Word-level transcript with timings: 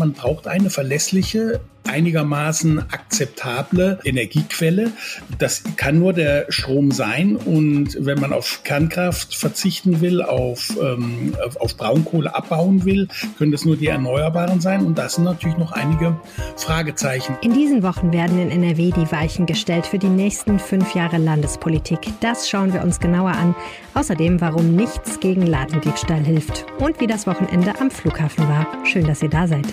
man 0.00 0.14
braucht 0.14 0.48
eine 0.48 0.70
verlässliche, 0.70 1.60
einigermaßen 1.84 2.78
akzeptable 2.78 3.98
Energiequelle. 4.04 4.92
Das 5.38 5.62
kann 5.76 5.98
nur 5.98 6.12
der 6.12 6.46
Strom 6.48 6.90
sein. 6.90 7.36
Und 7.36 7.96
wenn 7.98 8.20
man 8.20 8.32
auf 8.32 8.62
Kernkraft 8.64 9.34
verzichten 9.34 10.00
will, 10.00 10.22
auf, 10.22 10.72
ähm, 10.80 11.34
auf 11.58 11.76
Braunkohle 11.76 12.34
abbauen 12.34 12.84
will, 12.84 13.08
können 13.38 13.52
das 13.52 13.64
nur 13.64 13.76
die 13.76 13.88
Erneuerbaren 13.88 14.60
sein. 14.60 14.84
Und 14.84 14.98
das 14.98 15.14
sind 15.14 15.24
natürlich 15.24 15.58
noch 15.58 15.72
einige 15.72 16.18
Fragezeichen. 16.56 17.36
In 17.42 17.52
diesen 17.52 17.82
Wochen 17.82 18.12
werden 18.12 18.38
in 18.40 18.50
NRW 18.50 18.92
die 18.92 19.10
Weichen 19.10 19.46
gestellt 19.46 19.86
für 19.86 19.98
die 19.98 20.08
nächsten 20.08 20.58
fünf 20.58 20.94
Jahre 20.94 21.18
Landespolitik. 21.18 21.98
Das 22.20 22.48
schauen 22.48 22.72
wir 22.72 22.82
uns 22.82 23.00
genauer 23.00 23.32
an. 23.32 23.54
Außerdem, 23.94 24.40
warum 24.40 24.76
nichts 24.76 25.20
gegen 25.20 25.46
Ladendiebstahl 25.46 26.24
hilft 26.24 26.64
und 26.78 27.00
wie 27.00 27.06
das 27.06 27.26
Wochenende 27.26 27.78
am 27.80 27.90
Flughafen 27.90 28.48
war. 28.48 28.66
Schön, 28.84 29.06
dass 29.06 29.22
ihr 29.22 29.30
da 29.30 29.46
seid. 29.46 29.66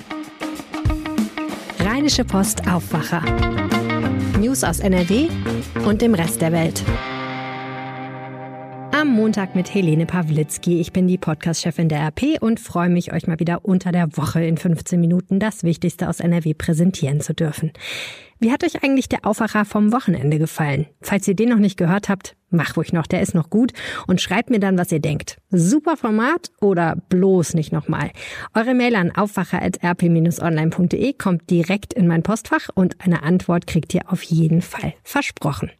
Rheinische 2.07 2.23
Post 2.23 2.65
Aufwacher. 2.69 3.21
News 4.39 4.63
aus 4.63 4.79
NRW 4.79 5.27
und 5.85 6.01
dem 6.01 6.13
Rest 6.13 6.39
der 6.39 6.53
Welt. 6.53 6.81
Am 8.93 9.11
Montag 9.13 9.55
mit 9.55 9.73
Helene 9.73 10.05
Pawlitzki. 10.05 10.79
Ich 10.79 10.93
bin 10.93 11.09
die 11.09 11.17
Podcast-Chefin 11.17 11.89
der 11.89 12.07
RP 12.07 12.41
und 12.41 12.61
freue 12.61 12.87
mich, 12.87 13.11
euch 13.11 13.27
mal 13.27 13.41
wieder 13.41 13.65
unter 13.65 13.91
der 13.91 14.15
Woche 14.15 14.41
in 14.41 14.55
15 14.55 14.97
Minuten 15.01 15.41
das 15.41 15.63
Wichtigste 15.63 16.07
aus 16.07 16.21
NRW 16.21 16.53
präsentieren 16.53 17.19
zu 17.19 17.33
dürfen. 17.33 17.73
Wie 18.39 18.51
hat 18.51 18.63
euch 18.63 18.83
eigentlich 18.83 19.09
der 19.09 19.25
Aufwacher 19.25 19.65
vom 19.65 19.91
Wochenende 19.91 20.37
gefallen? 20.37 20.85
Falls 21.01 21.27
ihr 21.27 21.35
den 21.35 21.49
noch 21.49 21.57
nicht 21.57 21.75
gehört 21.75 22.07
habt, 22.07 22.35
mach 22.51 22.77
ruhig 22.77 22.93
noch, 22.93 23.07
der 23.07 23.21
ist 23.21 23.33
noch 23.33 23.49
gut 23.49 23.73
und 24.05 24.21
schreibt 24.21 24.51
mir 24.51 24.59
dann, 24.59 24.77
was 24.77 24.91
ihr 24.91 24.99
denkt. 24.99 25.37
Super 25.49 25.97
Format 25.97 26.51
oder 26.61 26.97
bloß 27.09 27.55
nicht 27.55 27.71
nochmal? 27.71 28.11
Eure 28.53 28.75
Mail 28.75 28.95
an 28.95 29.09
aufwacher.rp-online.de 29.09 31.13
kommt 31.13 31.49
direkt 31.49 31.95
in 31.95 32.05
mein 32.05 32.21
Postfach 32.21 32.69
und 32.75 33.01
eine 33.01 33.23
Antwort 33.23 33.65
kriegt 33.65 33.91
ihr 33.95 34.03
auf 34.11 34.21
jeden 34.21 34.61
Fall. 34.61 34.93
Versprochen. 35.03 35.71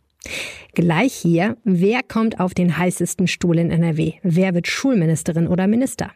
Gleich 0.73 1.14
hier, 1.14 1.58
wer 1.64 2.02
kommt 2.02 2.39
auf 2.39 2.56
den 2.56 2.76
heißesten 2.78 3.28
Stuhl 3.28 3.60
in 3.60 3.70
NRW? 3.70 4.14
Wer 4.23 4.56
wird 4.56 4.66
Schulministerin 4.67 5.48
oder 5.48 5.67
Minister? 5.67 6.12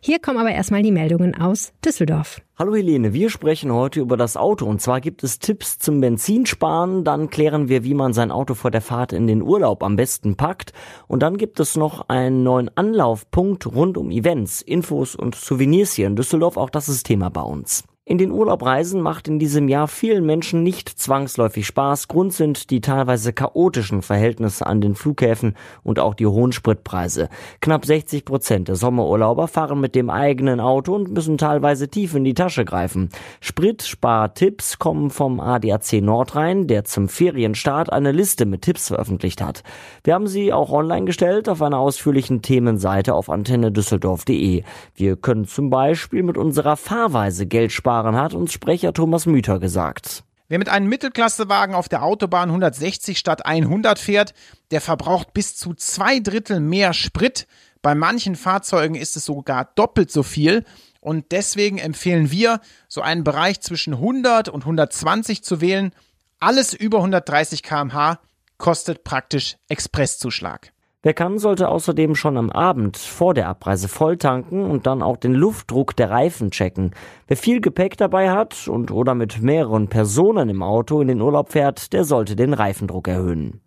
Hier 0.00 0.18
kommen 0.18 0.38
aber 0.38 0.52
erstmal 0.52 0.82
die 0.82 0.92
Meldungen 0.92 1.34
aus 1.40 1.72
Düsseldorf. 1.84 2.40
Hallo 2.58 2.74
Helene, 2.74 3.12
wir 3.12 3.30
sprechen 3.30 3.72
heute 3.72 4.00
über 4.00 4.16
das 4.16 4.36
Auto 4.36 4.66
und 4.66 4.80
zwar 4.80 5.00
gibt 5.00 5.22
es 5.24 5.38
Tipps 5.38 5.78
zum 5.78 6.00
Benzinsparen, 6.00 7.04
dann 7.04 7.28
klären 7.28 7.68
wir, 7.68 7.84
wie 7.84 7.94
man 7.94 8.12
sein 8.12 8.30
Auto 8.30 8.54
vor 8.54 8.70
der 8.70 8.80
Fahrt 8.80 9.12
in 9.12 9.26
den 9.26 9.42
Urlaub 9.42 9.82
am 9.82 9.96
besten 9.96 10.36
packt 10.36 10.72
und 11.08 11.22
dann 11.22 11.36
gibt 11.36 11.60
es 11.60 11.76
noch 11.76 12.08
einen 12.08 12.42
neuen 12.42 12.70
Anlaufpunkt 12.76 13.66
rund 13.66 13.98
um 13.98 14.10
Events, 14.10 14.62
Infos 14.62 15.14
und 15.14 15.34
Souvenirs 15.34 15.92
hier 15.92 16.06
in 16.06 16.16
Düsseldorf, 16.16 16.56
auch 16.56 16.70
das 16.70 16.88
ist 16.88 17.04
Thema 17.04 17.28
bei 17.28 17.42
uns. 17.42 17.84
In 18.08 18.18
den 18.18 18.30
Urlaubreisen 18.30 19.00
macht 19.00 19.26
in 19.26 19.40
diesem 19.40 19.66
Jahr 19.66 19.88
vielen 19.88 20.24
Menschen 20.24 20.62
nicht 20.62 20.88
zwangsläufig 20.88 21.66
Spaß. 21.66 22.06
Grund 22.06 22.32
sind 22.32 22.70
die 22.70 22.80
teilweise 22.80 23.32
chaotischen 23.32 24.00
Verhältnisse 24.00 24.64
an 24.64 24.80
den 24.80 24.94
Flughäfen 24.94 25.56
und 25.82 25.98
auch 25.98 26.14
die 26.14 26.28
hohen 26.28 26.52
Spritpreise. 26.52 27.28
Knapp 27.60 27.84
60 27.84 28.24
Prozent 28.24 28.68
der 28.68 28.76
Sommerurlauber 28.76 29.48
fahren 29.48 29.80
mit 29.80 29.96
dem 29.96 30.08
eigenen 30.08 30.60
Auto 30.60 30.94
und 30.94 31.12
müssen 31.12 31.36
teilweise 31.36 31.88
tief 31.88 32.14
in 32.14 32.22
die 32.22 32.34
Tasche 32.34 32.64
greifen. 32.64 33.08
Spritspartipps 33.40 34.78
kommen 34.78 35.10
vom 35.10 35.40
ADAC 35.40 36.00
Nordrhein, 36.00 36.68
der 36.68 36.84
zum 36.84 37.08
Ferienstart 37.08 37.92
eine 37.92 38.12
Liste 38.12 38.46
mit 38.46 38.62
Tipps 38.62 38.86
veröffentlicht 38.86 39.42
hat. 39.42 39.64
Wir 40.04 40.14
haben 40.14 40.28
sie 40.28 40.52
auch 40.52 40.70
online 40.70 41.06
gestellt 41.06 41.48
auf 41.48 41.60
einer 41.60 41.80
ausführlichen 41.80 42.40
Themenseite 42.40 43.14
auf 43.14 43.28
antennedüsseldorf.de. 43.28 44.62
Wir 44.94 45.16
können 45.16 45.46
zum 45.46 45.70
Beispiel 45.70 46.22
mit 46.22 46.38
unserer 46.38 46.76
Fahrweise 46.76 47.46
Geld 47.46 47.72
sparen 47.72 47.95
gefahren 47.96 48.16
hat, 48.16 48.34
uns 48.34 48.52
Sprecher 48.52 48.92
Thomas 48.92 49.26
Müther 49.26 49.58
gesagt. 49.58 50.22
Wer 50.48 50.58
mit 50.58 50.68
einem 50.68 50.88
Mittelklassewagen 50.88 51.74
auf 51.74 51.88
der 51.88 52.02
Autobahn 52.02 52.50
160 52.50 53.18
statt 53.18 53.46
100 53.46 53.98
fährt, 53.98 54.34
der 54.70 54.80
verbraucht 54.80 55.32
bis 55.32 55.56
zu 55.56 55.74
zwei 55.74 56.20
Drittel 56.20 56.60
mehr 56.60 56.92
Sprit. 56.92 57.46
Bei 57.82 57.94
manchen 57.94 58.36
Fahrzeugen 58.36 58.94
ist 58.94 59.16
es 59.16 59.24
sogar 59.24 59.70
doppelt 59.74 60.10
so 60.10 60.22
viel. 60.22 60.64
Und 61.00 61.32
deswegen 61.32 61.78
empfehlen 61.78 62.30
wir, 62.30 62.60
so 62.86 63.00
einen 63.00 63.24
Bereich 63.24 63.60
zwischen 63.60 63.94
100 63.94 64.48
und 64.48 64.62
120 64.62 65.42
zu 65.42 65.60
wählen. 65.60 65.92
Alles 66.38 66.74
über 66.74 66.98
130 66.98 67.62
km/h 67.62 68.20
kostet 68.58 69.04
praktisch 69.04 69.56
Expresszuschlag. 69.68 70.72
Wer 71.06 71.14
kann, 71.14 71.38
sollte 71.38 71.68
außerdem 71.68 72.16
schon 72.16 72.36
am 72.36 72.50
Abend 72.50 72.96
vor 72.96 73.32
der 73.32 73.46
Abreise 73.46 73.86
voll 73.86 74.16
tanken 74.16 74.68
und 74.68 74.88
dann 74.88 75.02
auch 75.02 75.16
den 75.16 75.34
Luftdruck 75.34 75.94
der 75.94 76.10
Reifen 76.10 76.50
checken. 76.50 76.96
Wer 77.28 77.36
viel 77.36 77.60
Gepäck 77.60 77.96
dabei 77.96 78.32
hat 78.32 78.66
und 78.66 78.90
oder 78.90 79.14
mit 79.14 79.40
mehreren 79.40 79.86
Personen 79.86 80.48
im 80.48 80.64
Auto 80.64 81.00
in 81.00 81.06
den 81.06 81.20
Urlaub 81.20 81.52
fährt, 81.52 81.92
der 81.92 82.02
sollte 82.02 82.34
den 82.34 82.52
Reifendruck 82.52 83.06
erhöhen. 83.06 83.60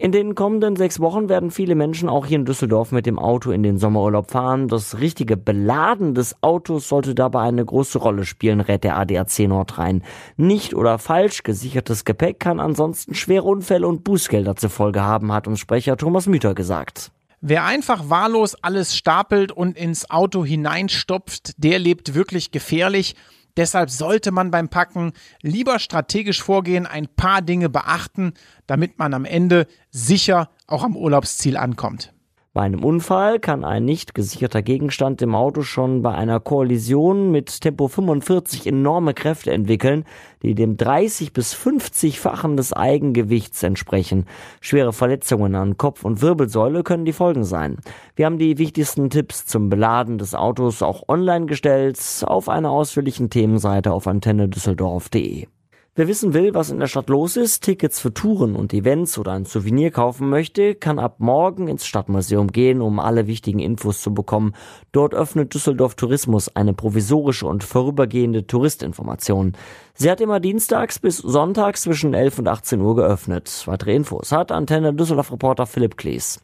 In 0.00 0.12
den 0.12 0.34
kommenden 0.34 0.76
sechs 0.76 0.98
Wochen 0.98 1.28
werden 1.28 1.50
viele 1.50 1.74
Menschen 1.74 2.08
auch 2.08 2.24
hier 2.24 2.38
in 2.38 2.46
Düsseldorf 2.46 2.90
mit 2.90 3.04
dem 3.04 3.18
Auto 3.18 3.50
in 3.50 3.62
den 3.62 3.76
Sommerurlaub 3.76 4.30
fahren. 4.30 4.66
Das 4.66 4.98
richtige 4.98 5.36
Beladen 5.36 6.14
des 6.14 6.42
Autos 6.42 6.88
sollte 6.88 7.14
dabei 7.14 7.42
eine 7.42 7.62
große 7.62 7.98
Rolle 7.98 8.24
spielen, 8.24 8.62
rät 8.62 8.82
der 8.82 8.96
ADAC 8.96 9.40
Nordrhein. 9.40 10.02
Nicht 10.38 10.74
oder 10.74 10.98
falsch 10.98 11.42
gesichertes 11.42 12.06
Gepäck 12.06 12.40
kann 12.40 12.60
ansonsten 12.60 13.14
schwere 13.14 13.42
Unfälle 13.42 13.86
und 13.86 14.02
Bußgelder 14.02 14.56
zur 14.56 14.70
Folge 14.70 15.02
haben, 15.02 15.32
hat 15.32 15.46
uns 15.46 15.60
Sprecher 15.60 15.98
Thomas 15.98 16.26
Müther 16.26 16.54
gesagt. 16.54 17.12
Wer 17.42 17.66
einfach 17.66 18.08
wahllos 18.08 18.54
alles 18.54 18.96
stapelt 18.96 19.52
und 19.52 19.76
ins 19.76 20.10
Auto 20.10 20.46
hineinstopft, 20.46 21.62
der 21.62 21.78
lebt 21.78 22.14
wirklich 22.14 22.52
gefährlich. 22.52 23.16
Deshalb 23.60 23.90
sollte 23.90 24.30
man 24.30 24.50
beim 24.50 24.70
Packen 24.70 25.12
lieber 25.42 25.78
strategisch 25.80 26.42
vorgehen, 26.42 26.86
ein 26.86 27.08
paar 27.08 27.42
Dinge 27.42 27.68
beachten, 27.68 28.32
damit 28.66 28.98
man 28.98 29.12
am 29.12 29.26
Ende 29.26 29.66
sicher 29.90 30.48
auch 30.66 30.82
am 30.82 30.96
Urlaubsziel 30.96 31.58
ankommt. 31.58 32.14
Bei 32.52 32.62
einem 32.62 32.82
Unfall 32.82 33.38
kann 33.38 33.64
ein 33.64 33.84
nicht 33.84 34.12
gesicherter 34.12 34.60
Gegenstand 34.60 35.22
im 35.22 35.36
Auto 35.36 35.62
schon 35.62 36.02
bei 36.02 36.12
einer 36.12 36.40
Kollision 36.40 37.30
mit 37.30 37.60
Tempo 37.60 37.86
45 37.86 38.66
enorme 38.66 39.14
Kräfte 39.14 39.52
entwickeln, 39.52 40.04
die 40.42 40.56
dem 40.56 40.76
30 40.76 41.32
bis 41.32 41.54
50-fachen 41.54 42.56
des 42.56 42.72
Eigengewichts 42.72 43.62
entsprechen. 43.62 44.26
Schwere 44.60 44.92
Verletzungen 44.92 45.54
an 45.54 45.76
Kopf 45.76 46.04
und 46.04 46.22
Wirbelsäule 46.22 46.82
können 46.82 47.04
die 47.04 47.12
Folgen 47.12 47.44
sein. 47.44 47.76
Wir 48.16 48.26
haben 48.26 48.38
die 48.38 48.58
wichtigsten 48.58 49.10
Tipps 49.10 49.46
zum 49.46 49.68
Beladen 49.68 50.18
des 50.18 50.34
Autos 50.34 50.82
auch 50.82 51.04
online 51.08 51.46
gestellt 51.46 52.00
auf 52.26 52.48
einer 52.48 52.72
ausführlichen 52.72 53.30
Themenseite 53.30 53.92
auf 53.92 54.08
antennedüsseldorf.de. 54.08 55.46
Wer 55.96 56.06
wissen 56.06 56.34
will, 56.34 56.54
was 56.54 56.70
in 56.70 56.78
der 56.78 56.86
Stadt 56.86 57.08
los 57.08 57.36
ist, 57.36 57.64
Tickets 57.64 57.98
für 57.98 58.14
Touren 58.14 58.54
und 58.54 58.72
Events 58.72 59.18
oder 59.18 59.32
ein 59.32 59.44
Souvenir 59.44 59.90
kaufen 59.90 60.30
möchte, 60.30 60.76
kann 60.76 61.00
ab 61.00 61.16
morgen 61.18 61.66
ins 61.66 61.84
Stadtmuseum 61.84 62.52
gehen, 62.52 62.80
um 62.80 63.00
alle 63.00 63.26
wichtigen 63.26 63.58
Infos 63.58 64.00
zu 64.00 64.14
bekommen. 64.14 64.54
Dort 64.92 65.14
öffnet 65.14 65.52
Düsseldorf 65.52 65.96
Tourismus 65.96 66.54
eine 66.54 66.74
provisorische 66.74 67.48
und 67.48 67.64
vorübergehende 67.64 68.46
Touristinformation. 68.46 69.54
Sie 69.94 70.08
hat 70.08 70.20
immer 70.20 70.38
dienstags 70.38 71.00
bis 71.00 71.18
sonntags 71.18 71.82
zwischen 71.82 72.14
11 72.14 72.38
und 72.38 72.46
18 72.46 72.80
Uhr 72.80 72.94
geöffnet. 72.94 73.64
Weitere 73.66 73.96
Infos 73.96 74.30
hat 74.30 74.52
Antenne 74.52 74.94
Düsseldorf 74.94 75.32
Reporter 75.32 75.66
Philipp 75.66 75.96
Klees. 75.96 76.40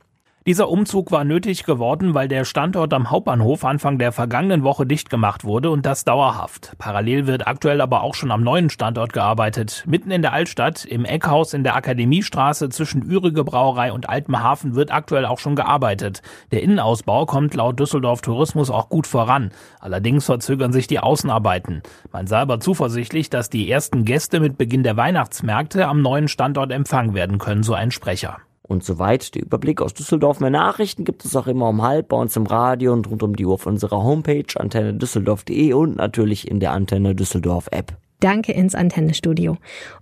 Dieser 0.46 0.68
Umzug 0.68 1.10
war 1.10 1.24
nötig 1.24 1.64
geworden, 1.64 2.14
weil 2.14 2.28
der 2.28 2.44
Standort 2.44 2.94
am 2.94 3.10
Hauptbahnhof 3.10 3.64
Anfang 3.64 3.98
der 3.98 4.12
vergangenen 4.12 4.62
Woche 4.62 4.86
dicht 4.86 5.10
gemacht 5.10 5.42
wurde 5.42 5.70
und 5.70 5.84
das 5.84 6.04
dauerhaft. 6.04 6.76
Parallel 6.78 7.26
wird 7.26 7.48
aktuell 7.48 7.80
aber 7.80 8.04
auch 8.04 8.14
schon 8.14 8.30
am 8.30 8.44
neuen 8.44 8.70
Standort 8.70 9.12
gearbeitet. 9.12 9.82
Mitten 9.88 10.12
in 10.12 10.22
der 10.22 10.32
Altstadt, 10.32 10.84
im 10.84 11.04
Eckhaus 11.04 11.52
in 11.52 11.64
der 11.64 11.74
Akademiestraße 11.74 12.68
zwischen 12.68 13.02
Ürige 13.02 13.42
Brauerei 13.42 13.90
und 13.90 14.08
Altem 14.08 14.40
Hafen 14.40 14.76
wird 14.76 14.92
aktuell 14.92 15.26
auch 15.26 15.40
schon 15.40 15.56
gearbeitet. 15.56 16.22
Der 16.52 16.62
Innenausbau 16.62 17.26
kommt 17.26 17.54
laut 17.54 17.80
Düsseldorf 17.80 18.20
Tourismus 18.20 18.70
auch 18.70 18.88
gut 18.88 19.08
voran. 19.08 19.50
Allerdings 19.80 20.26
verzögern 20.26 20.72
sich 20.72 20.86
die 20.86 21.00
Außenarbeiten. 21.00 21.82
Man 22.12 22.28
sei 22.28 22.38
aber 22.38 22.60
zuversichtlich, 22.60 23.30
dass 23.30 23.50
die 23.50 23.68
ersten 23.68 24.04
Gäste 24.04 24.38
mit 24.38 24.58
Beginn 24.58 24.84
der 24.84 24.96
Weihnachtsmärkte 24.96 25.88
am 25.88 26.02
neuen 26.02 26.28
Standort 26.28 26.70
empfangen 26.70 27.14
werden 27.14 27.38
können, 27.38 27.64
so 27.64 27.74
ein 27.74 27.90
Sprecher. 27.90 28.36
Und 28.68 28.84
soweit 28.84 29.34
der 29.34 29.42
Überblick 29.42 29.80
aus 29.80 29.94
Düsseldorf. 29.94 30.40
Mehr 30.40 30.50
Nachrichten 30.50 31.04
gibt 31.04 31.24
es 31.24 31.36
auch 31.36 31.46
immer 31.46 31.68
um 31.68 31.82
halb 31.82 32.08
bei 32.08 32.16
uns 32.16 32.36
im 32.36 32.46
Radio 32.46 32.92
und 32.92 33.08
rund 33.08 33.22
um 33.22 33.36
die 33.36 33.46
Uhr 33.46 33.54
auf 33.54 33.66
unserer 33.66 34.02
Homepage 34.02 34.44
antennedüsseldorf.de 34.54 35.72
und 35.72 35.96
natürlich 35.96 36.50
in 36.50 36.60
der 36.60 36.72
Antenne 36.72 37.14
Düsseldorf 37.14 37.68
App. 37.70 37.96
Danke 38.20 38.52
ins 38.52 38.74
Antennestudio. 38.74 39.56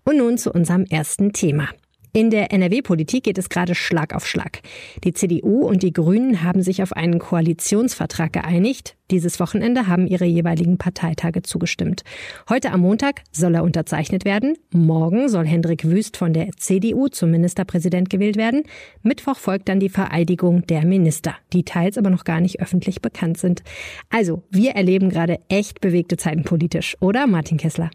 Und 0.04 0.16
nun 0.18 0.38
zu 0.38 0.52
unserem 0.52 0.84
ersten 0.84 1.32
Thema. 1.32 1.68
In 2.16 2.30
der 2.30 2.52
NRW-Politik 2.52 3.24
geht 3.24 3.38
es 3.38 3.48
gerade 3.48 3.74
Schlag 3.74 4.14
auf 4.14 4.24
Schlag. 4.24 4.60
Die 5.02 5.12
CDU 5.12 5.66
und 5.66 5.82
die 5.82 5.92
Grünen 5.92 6.44
haben 6.44 6.62
sich 6.62 6.80
auf 6.80 6.92
einen 6.92 7.18
Koalitionsvertrag 7.18 8.32
geeinigt. 8.32 8.94
Dieses 9.10 9.40
Wochenende 9.40 9.88
haben 9.88 10.06
ihre 10.06 10.24
jeweiligen 10.24 10.78
Parteitage 10.78 11.42
zugestimmt. 11.42 12.04
Heute 12.48 12.70
am 12.70 12.82
Montag 12.82 13.22
soll 13.32 13.56
er 13.56 13.64
unterzeichnet 13.64 14.24
werden. 14.24 14.56
Morgen 14.72 15.28
soll 15.28 15.44
Hendrik 15.44 15.90
Wüst 15.90 16.16
von 16.16 16.32
der 16.32 16.50
CDU 16.56 17.08
zum 17.08 17.32
Ministerpräsident 17.32 18.10
gewählt 18.10 18.36
werden. 18.36 18.62
Mittwoch 19.02 19.36
folgt 19.36 19.68
dann 19.68 19.80
die 19.80 19.88
Vereidigung 19.88 20.64
der 20.68 20.86
Minister, 20.86 21.34
die 21.52 21.64
teils 21.64 21.98
aber 21.98 22.10
noch 22.10 22.22
gar 22.22 22.40
nicht 22.40 22.60
öffentlich 22.60 23.02
bekannt 23.02 23.38
sind. 23.38 23.64
Also, 24.08 24.44
wir 24.50 24.76
erleben 24.76 25.10
gerade 25.10 25.40
echt 25.48 25.80
bewegte 25.80 26.16
Zeiten 26.16 26.44
politisch, 26.44 26.96
oder 27.00 27.26
Martin 27.26 27.58
Kessler? 27.58 27.90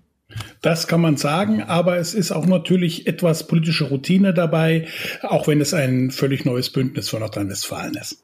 Das 0.61 0.87
kann 0.87 1.01
man 1.01 1.17
sagen, 1.17 1.63
aber 1.63 1.97
es 1.97 2.13
ist 2.13 2.31
auch 2.31 2.45
natürlich 2.45 3.07
etwas 3.07 3.47
politische 3.47 3.85
Routine 3.85 4.33
dabei, 4.33 4.87
auch 5.23 5.47
wenn 5.47 5.61
es 5.61 5.73
ein 5.73 6.11
völlig 6.11 6.45
neues 6.45 6.71
Bündnis 6.71 7.09
von 7.09 7.21
Nordrhein-Westfalen 7.21 7.95
ist. 7.95 8.23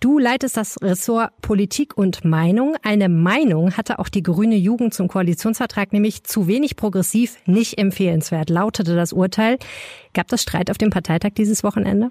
Du 0.00 0.18
leitest 0.18 0.56
das 0.56 0.76
Ressort 0.82 1.32
Politik 1.40 1.96
und 1.96 2.24
Meinung. 2.24 2.76
Eine 2.82 3.08
Meinung 3.08 3.76
hatte 3.76 3.98
auch 3.98 4.08
die 4.08 4.22
grüne 4.22 4.56
Jugend 4.56 4.94
zum 4.94 5.08
Koalitionsvertrag, 5.08 5.92
nämlich 5.92 6.24
zu 6.24 6.46
wenig 6.46 6.76
progressiv, 6.76 7.36
nicht 7.46 7.78
empfehlenswert, 7.78 8.50
lautete 8.50 8.94
das 8.94 9.12
Urteil. 9.12 9.58
Gab 10.12 10.28
das 10.28 10.42
Streit 10.42 10.70
auf 10.70 10.78
dem 10.78 10.90
Parteitag 10.90 11.30
dieses 11.36 11.64
Wochenende? 11.64 12.10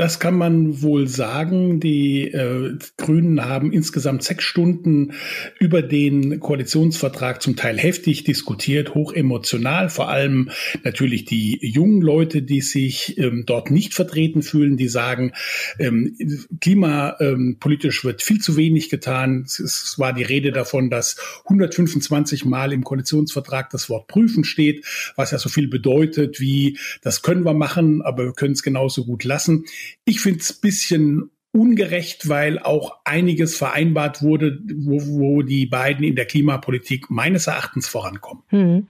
Das 0.00 0.18
kann 0.18 0.38
man 0.38 0.80
wohl 0.80 1.08
sagen. 1.08 1.78
Die 1.78 2.22
äh, 2.22 2.78
Grünen 2.96 3.44
haben 3.44 3.70
insgesamt 3.70 4.22
sechs 4.22 4.44
Stunden 4.44 5.12
über 5.58 5.82
den 5.82 6.40
Koalitionsvertrag 6.40 7.42
zum 7.42 7.54
Teil 7.54 7.76
heftig 7.76 8.24
diskutiert, 8.24 8.94
hoch 8.94 9.12
emotional. 9.12 9.90
Vor 9.90 10.08
allem 10.08 10.48
natürlich 10.84 11.26
die 11.26 11.58
jungen 11.60 12.00
Leute, 12.00 12.40
die 12.40 12.62
sich 12.62 13.18
ähm, 13.18 13.44
dort 13.44 13.70
nicht 13.70 13.92
vertreten 13.92 14.42
fühlen, 14.42 14.78
die 14.78 14.88
sagen, 14.88 15.32
ähm, 15.78 16.16
klimapolitisch 16.62 18.02
ähm, 18.02 18.08
wird 18.08 18.22
viel 18.22 18.40
zu 18.40 18.56
wenig 18.56 18.88
getan. 18.88 19.42
Es 19.42 19.96
war 19.98 20.14
die 20.14 20.22
Rede 20.22 20.50
davon, 20.50 20.88
dass 20.88 21.18
125 21.44 22.46
Mal 22.46 22.72
im 22.72 22.84
Koalitionsvertrag 22.84 23.68
das 23.68 23.90
Wort 23.90 24.06
prüfen 24.06 24.44
steht, 24.44 24.86
was 25.16 25.30
ja 25.30 25.36
so 25.36 25.50
viel 25.50 25.68
bedeutet 25.68 26.40
wie, 26.40 26.78
das 27.02 27.20
können 27.20 27.44
wir 27.44 27.52
machen, 27.52 28.00
aber 28.00 28.24
wir 28.24 28.32
können 28.32 28.54
es 28.54 28.62
genauso 28.62 29.04
gut 29.04 29.24
lassen. 29.24 29.66
Ich 30.04 30.20
finde 30.20 30.40
es 30.40 30.52
bisschen 30.52 31.30
ungerecht, 31.52 32.28
weil 32.28 32.58
auch 32.58 33.00
einiges 33.04 33.56
vereinbart 33.56 34.22
wurde, 34.22 34.60
wo, 34.76 35.00
wo 35.18 35.42
die 35.42 35.66
beiden 35.66 36.04
in 36.04 36.14
der 36.14 36.26
Klimapolitik 36.26 37.10
meines 37.10 37.46
Erachtens 37.46 37.88
vorankommen. 37.88 38.44
Hm. 38.48 38.86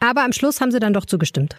Aber 0.00 0.24
am 0.24 0.32
Schluss 0.32 0.60
haben 0.60 0.70
sie 0.70 0.80
dann 0.80 0.94
doch 0.94 1.04
zugestimmt. 1.04 1.56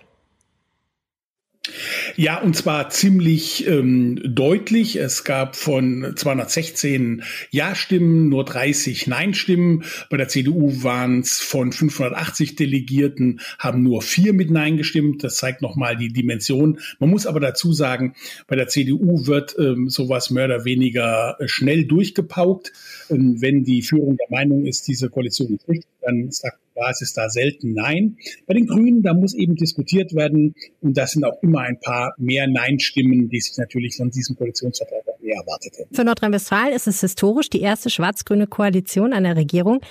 Ja, 2.15 2.41
und 2.41 2.55
zwar 2.55 2.89
ziemlich 2.89 3.67
ähm, 3.67 4.19
deutlich. 4.23 4.95
Es 4.95 5.23
gab 5.23 5.55
von 5.55 6.13
216 6.15 7.23
Ja-Stimmen 7.51 8.29
nur 8.29 8.45
30 8.45 9.07
Nein-Stimmen. 9.07 9.83
Bei 10.09 10.17
der 10.17 10.27
CDU 10.27 10.83
waren 10.83 11.19
es 11.21 11.39
von 11.39 11.71
580 11.71 12.55
Delegierten, 12.55 13.39
haben 13.57 13.83
nur 13.83 14.01
vier 14.01 14.33
mit 14.33 14.51
Nein 14.51 14.77
gestimmt. 14.77 15.23
Das 15.23 15.37
zeigt 15.37 15.61
nochmal 15.61 15.97
die 15.97 16.11
Dimension. 16.11 16.79
Man 16.99 17.09
muss 17.09 17.25
aber 17.25 17.39
dazu 17.39 17.73
sagen, 17.73 18.15
bei 18.47 18.55
der 18.55 18.67
CDU 18.67 19.25
wird 19.27 19.55
ähm, 19.59 19.89
sowas 19.89 20.29
mehr 20.29 20.45
oder 20.45 20.65
weniger 20.65 21.37
äh, 21.39 21.47
schnell 21.47 21.85
durchgepaukt. 21.85 22.71
Ähm, 23.09 23.41
wenn 23.41 23.63
die 23.63 23.81
Führung 23.81 24.17
der 24.17 24.27
Meinung 24.29 24.65
ist, 24.65 24.87
diese 24.87 25.09
Koalition 25.09 25.55
ist 25.55 25.67
richtig, 25.67 25.87
dann 26.01 26.31
sagt 26.31 26.59
Basis 26.79 27.13
da 27.13 27.29
selten 27.29 27.73
Nein. 27.73 28.17
Bei 28.47 28.53
den 28.53 28.65
Grünen, 28.65 29.03
da 29.03 29.13
muss 29.13 29.33
eben 29.33 29.55
diskutiert 29.55 30.15
werden 30.15 30.55
und 30.81 30.97
das 30.97 31.11
sind 31.11 31.23
auch 31.25 31.41
immer 31.43 31.59
ein 31.59 31.79
paar 31.79 32.13
mehr 32.17 32.47
Nein-Stimmen, 32.47 33.29
die 33.29 33.41
sich 33.41 33.57
natürlich 33.57 33.97
von 33.97 34.09
diesem 34.09 34.35
Koalitionsvertrag 34.35 35.07
auch 35.07 35.19
mehr 35.19 35.35
erwartet 35.35 35.73
hätten. 35.77 35.93
Für 35.93 36.03
Nordrhein-Westfalen 36.03 36.73
ist 36.73 36.87
es 36.87 37.01
historisch 37.01 37.49
die 37.49 37.61
erste 37.61 37.89
schwarz-grüne 37.89 38.47
Koalition 38.47 39.11
der 39.11 39.35
Regierung. 39.35 39.81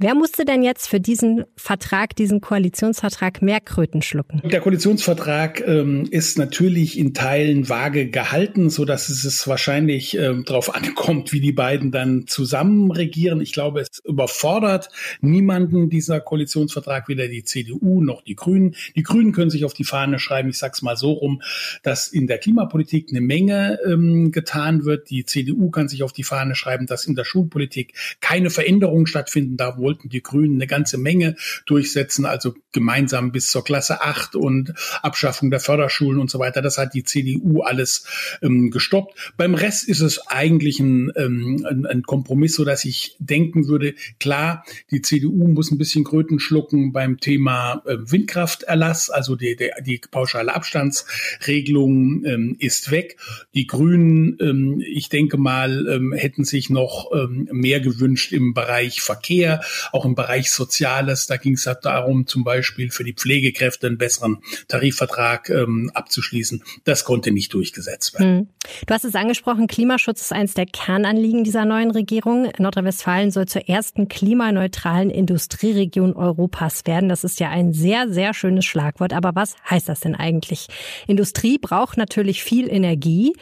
Wer 0.00 0.14
musste 0.14 0.44
denn 0.44 0.62
jetzt 0.62 0.88
für 0.88 1.00
diesen 1.00 1.44
Vertrag, 1.56 2.14
diesen 2.14 2.40
Koalitionsvertrag 2.40 3.42
mehr 3.42 3.58
Kröten 3.58 4.00
schlucken? 4.00 4.40
Der 4.44 4.60
Koalitionsvertrag 4.60 5.66
ähm, 5.66 6.06
ist 6.08 6.38
natürlich 6.38 6.96
in 6.96 7.14
Teilen 7.14 7.68
vage 7.68 8.08
gehalten, 8.08 8.70
so 8.70 8.84
dass 8.84 9.08
es, 9.08 9.48
wahrscheinlich 9.48 10.16
ähm, 10.16 10.44
darauf 10.44 10.72
ankommt, 10.72 11.32
wie 11.32 11.40
die 11.40 11.50
beiden 11.50 11.90
dann 11.90 12.28
zusammen 12.28 12.92
regieren. 12.92 13.40
Ich 13.40 13.52
glaube, 13.52 13.80
es 13.80 13.88
überfordert 14.04 14.88
niemanden 15.20 15.90
dieser 15.90 16.20
Koalitionsvertrag, 16.20 17.08
weder 17.08 17.26
die 17.26 17.42
CDU 17.42 18.00
noch 18.00 18.22
die 18.22 18.36
Grünen. 18.36 18.76
Die 18.94 19.02
Grünen 19.02 19.32
können 19.32 19.50
sich 19.50 19.64
auf 19.64 19.74
die 19.74 19.84
Fahne 19.84 20.20
schreiben, 20.20 20.48
ich 20.48 20.58
sag's 20.58 20.80
mal 20.80 20.96
so 20.96 21.10
rum, 21.10 21.42
dass 21.82 22.06
in 22.06 22.28
der 22.28 22.38
Klimapolitik 22.38 23.08
eine 23.10 23.20
Menge 23.20 23.80
ähm, 23.84 24.30
getan 24.30 24.84
wird. 24.84 25.10
Die 25.10 25.24
CDU 25.24 25.70
kann 25.70 25.88
sich 25.88 26.04
auf 26.04 26.12
die 26.12 26.24
Fahne 26.24 26.54
schreiben, 26.54 26.86
dass 26.86 27.04
in 27.04 27.16
der 27.16 27.24
Schulpolitik 27.24 27.94
keine 28.20 28.50
Veränderungen 28.50 29.08
stattfinden 29.08 29.56
darf, 29.56 29.76
wollten 29.88 30.10
die 30.10 30.22
Grünen 30.22 30.56
eine 30.56 30.66
ganze 30.66 30.98
Menge 30.98 31.36
durchsetzen, 31.64 32.26
also 32.26 32.54
gemeinsam 32.72 33.32
bis 33.32 33.48
zur 33.48 33.64
Klasse 33.64 34.02
8 34.02 34.36
und 34.36 34.74
Abschaffung 35.02 35.50
der 35.50 35.60
Förderschulen 35.60 36.20
und 36.20 36.30
so 36.30 36.38
weiter. 36.38 36.62
Das 36.62 36.78
hat 36.78 36.94
die 36.94 37.04
CDU 37.04 37.62
alles 37.62 38.04
ähm, 38.42 38.70
gestoppt. 38.70 39.32
Beim 39.36 39.54
Rest 39.54 39.88
ist 39.88 40.00
es 40.00 40.26
eigentlich 40.28 40.80
ein, 40.80 41.12
ähm, 41.16 41.66
ein, 41.68 41.86
ein 41.86 42.02
Kompromiss, 42.02 42.54
so 42.54 42.64
dass 42.64 42.84
ich 42.84 43.16
denken 43.18 43.68
würde, 43.68 43.94
klar, 44.20 44.64
die 44.90 45.02
CDU 45.02 45.48
muss 45.48 45.70
ein 45.70 45.78
bisschen 45.78 46.04
Kröten 46.04 46.40
schlucken 46.40 46.92
beim 46.92 47.20
Thema 47.20 47.82
äh, 47.86 47.96
Windkrafterlass, 47.98 49.10
also 49.10 49.36
die, 49.36 49.56
die, 49.56 49.70
die 49.84 50.00
pauschale 50.10 50.54
Abstandsregelung 50.54 52.24
ähm, 52.24 52.56
ist 52.58 52.90
weg. 52.90 53.16
Die 53.54 53.66
Grünen, 53.66 54.36
ähm, 54.40 54.82
ich 54.86 55.08
denke 55.08 55.36
mal, 55.36 55.86
ähm, 55.88 56.12
hätten 56.12 56.44
sich 56.44 56.70
noch 56.70 57.10
ähm, 57.14 57.48
mehr 57.50 57.80
gewünscht 57.80 58.32
im 58.32 58.54
Bereich 58.54 59.00
Verkehr 59.00 59.60
auch 59.92 60.04
im 60.04 60.14
Bereich 60.14 60.50
Soziales. 60.50 61.26
Da 61.26 61.36
ging 61.36 61.54
es 61.54 61.66
halt 61.66 61.84
darum, 61.84 62.26
zum 62.26 62.44
Beispiel 62.44 62.67
für 62.90 63.04
die 63.04 63.12
Pflegekräfte 63.12 63.86
einen 63.86 63.98
besseren 63.98 64.38
Tarifvertrag 64.68 65.50
ähm, 65.50 65.90
abzuschließen. 65.94 66.62
Das 66.84 67.04
konnte 67.04 67.30
nicht 67.30 67.54
durchgesetzt 67.54 68.14
werden. 68.14 68.38
Hm. 68.38 68.48
Du 68.86 68.94
hast 68.94 69.04
es 69.04 69.14
angesprochen, 69.14 69.66
Klimaschutz 69.66 70.20
ist 70.20 70.32
eines 70.32 70.54
der 70.54 70.66
Kernanliegen 70.66 71.44
dieser 71.44 71.64
neuen 71.64 71.90
Regierung. 71.90 72.50
Nordrhein-Westfalen 72.58 73.30
soll 73.30 73.46
zur 73.46 73.68
ersten 73.68 74.08
klimaneutralen 74.08 75.10
Industrieregion 75.10 76.14
Europas 76.14 76.86
werden. 76.86 77.08
Das 77.08 77.24
ist 77.24 77.40
ja 77.40 77.48
ein 77.50 77.72
sehr, 77.72 78.08
sehr 78.08 78.34
schönes 78.34 78.64
Schlagwort. 78.64 79.12
Aber 79.12 79.34
was 79.34 79.56
heißt 79.68 79.88
das 79.88 80.00
denn 80.00 80.14
eigentlich? 80.14 80.68
Industrie 81.06 81.58
braucht 81.58 81.96
natürlich 81.96 82.42
viel 82.42 82.70
Energie. 82.70 83.34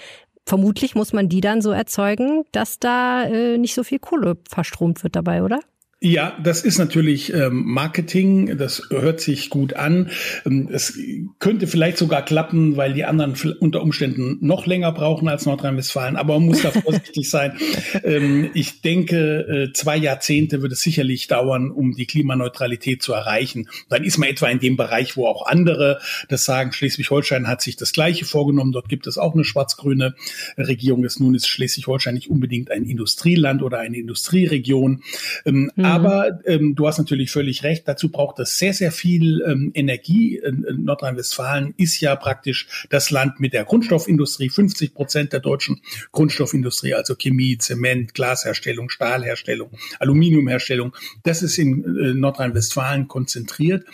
Vermutlich 0.46 0.94
muss 0.94 1.12
man 1.12 1.28
die 1.28 1.40
dann 1.40 1.60
so 1.60 1.72
erzeugen, 1.72 2.44
dass 2.52 2.78
da 2.78 3.24
äh, 3.24 3.58
nicht 3.58 3.74
so 3.74 3.82
viel 3.82 3.98
Kohle 3.98 4.36
verstromt 4.48 5.02
wird 5.02 5.16
dabei, 5.16 5.42
oder? 5.42 5.60
Ja, 6.06 6.38
das 6.40 6.62
ist 6.62 6.78
natürlich 6.78 7.34
ähm, 7.34 7.64
Marketing, 7.64 8.56
das 8.58 8.80
hört 8.90 9.20
sich 9.20 9.50
gut 9.50 9.74
an. 9.74 10.08
Ähm, 10.44 10.68
es 10.70 10.96
könnte 11.40 11.66
vielleicht 11.66 11.98
sogar 11.98 12.24
klappen, 12.24 12.76
weil 12.76 12.94
die 12.94 13.04
anderen 13.04 13.34
unter 13.58 13.82
Umständen 13.82 14.38
noch 14.40 14.66
länger 14.66 14.92
brauchen 14.92 15.26
als 15.26 15.46
Nordrhein-Westfalen, 15.46 16.14
aber 16.14 16.34
man 16.34 16.46
muss 16.46 16.62
da 16.62 16.70
vorsichtig 16.80 17.28
sein. 17.28 17.58
Ähm, 18.04 18.50
ich 18.54 18.82
denke, 18.82 19.66
äh, 19.68 19.72
zwei 19.72 19.96
Jahrzehnte 19.96 20.62
wird 20.62 20.70
es 20.70 20.80
sicherlich 20.80 21.26
dauern, 21.26 21.72
um 21.72 21.96
die 21.96 22.06
Klimaneutralität 22.06 23.02
zu 23.02 23.12
erreichen. 23.12 23.68
Dann 23.88 24.04
ist 24.04 24.16
man 24.18 24.28
etwa 24.28 24.46
in 24.46 24.60
dem 24.60 24.76
Bereich, 24.76 25.16
wo 25.16 25.26
auch 25.26 25.44
andere 25.44 25.98
das 26.28 26.44
sagen. 26.44 26.70
Schleswig-Holstein 26.70 27.48
hat 27.48 27.62
sich 27.62 27.74
das 27.74 27.90
Gleiche 27.90 28.26
vorgenommen. 28.26 28.70
Dort 28.70 28.88
gibt 28.88 29.08
es 29.08 29.18
auch 29.18 29.34
eine 29.34 29.42
schwarz-grüne 29.42 30.14
Regierung. 30.56 31.04
Nun 31.18 31.34
ist 31.34 31.48
Schleswig-Holstein 31.48 32.14
nicht 32.14 32.30
unbedingt 32.30 32.70
ein 32.70 32.84
Industrieland 32.84 33.64
oder 33.64 33.80
eine 33.80 33.96
Industrieregion. 33.96 35.02
Mhm. 35.44 35.72
Mhm. 35.98 36.06
Aber 36.06 36.40
ähm, 36.44 36.74
du 36.74 36.86
hast 36.86 36.98
natürlich 36.98 37.30
völlig 37.30 37.62
recht, 37.62 37.86
dazu 37.86 38.10
braucht 38.10 38.38
es 38.38 38.58
sehr, 38.58 38.72
sehr 38.72 38.92
viel 38.92 39.42
ähm, 39.46 39.70
Energie. 39.74 40.40
Nordrhein-Westfalen 40.72 41.74
ist 41.76 42.00
ja 42.00 42.16
praktisch 42.16 42.86
das 42.90 43.10
Land 43.10 43.40
mit 43.40 43.52
der 43.52 43.64
Grundstoffindustrie. 43.64 44.48
50 44.48 44.94
Prozent 44.94 45.32
der 45.32 45.40
deutschen 45.40 45.80
Grundstoffindustrie, 46.12 46.94
also 46.94 47.14
Chemie, 47.14 47.58
Zement, 47.58 48.14
Glasherstellung, 48.14 48.90
Stahlherstellung, 48.90 49.70
Aluminiumherstellung, 49.98 50.94
das 51.22 51.42
ist 51.42 51.58
in 51.58 51.84
äh, 51.84 52.14
Nordrhein-Westfalen 52.14 53.08
konzentriert. 53.08 53.84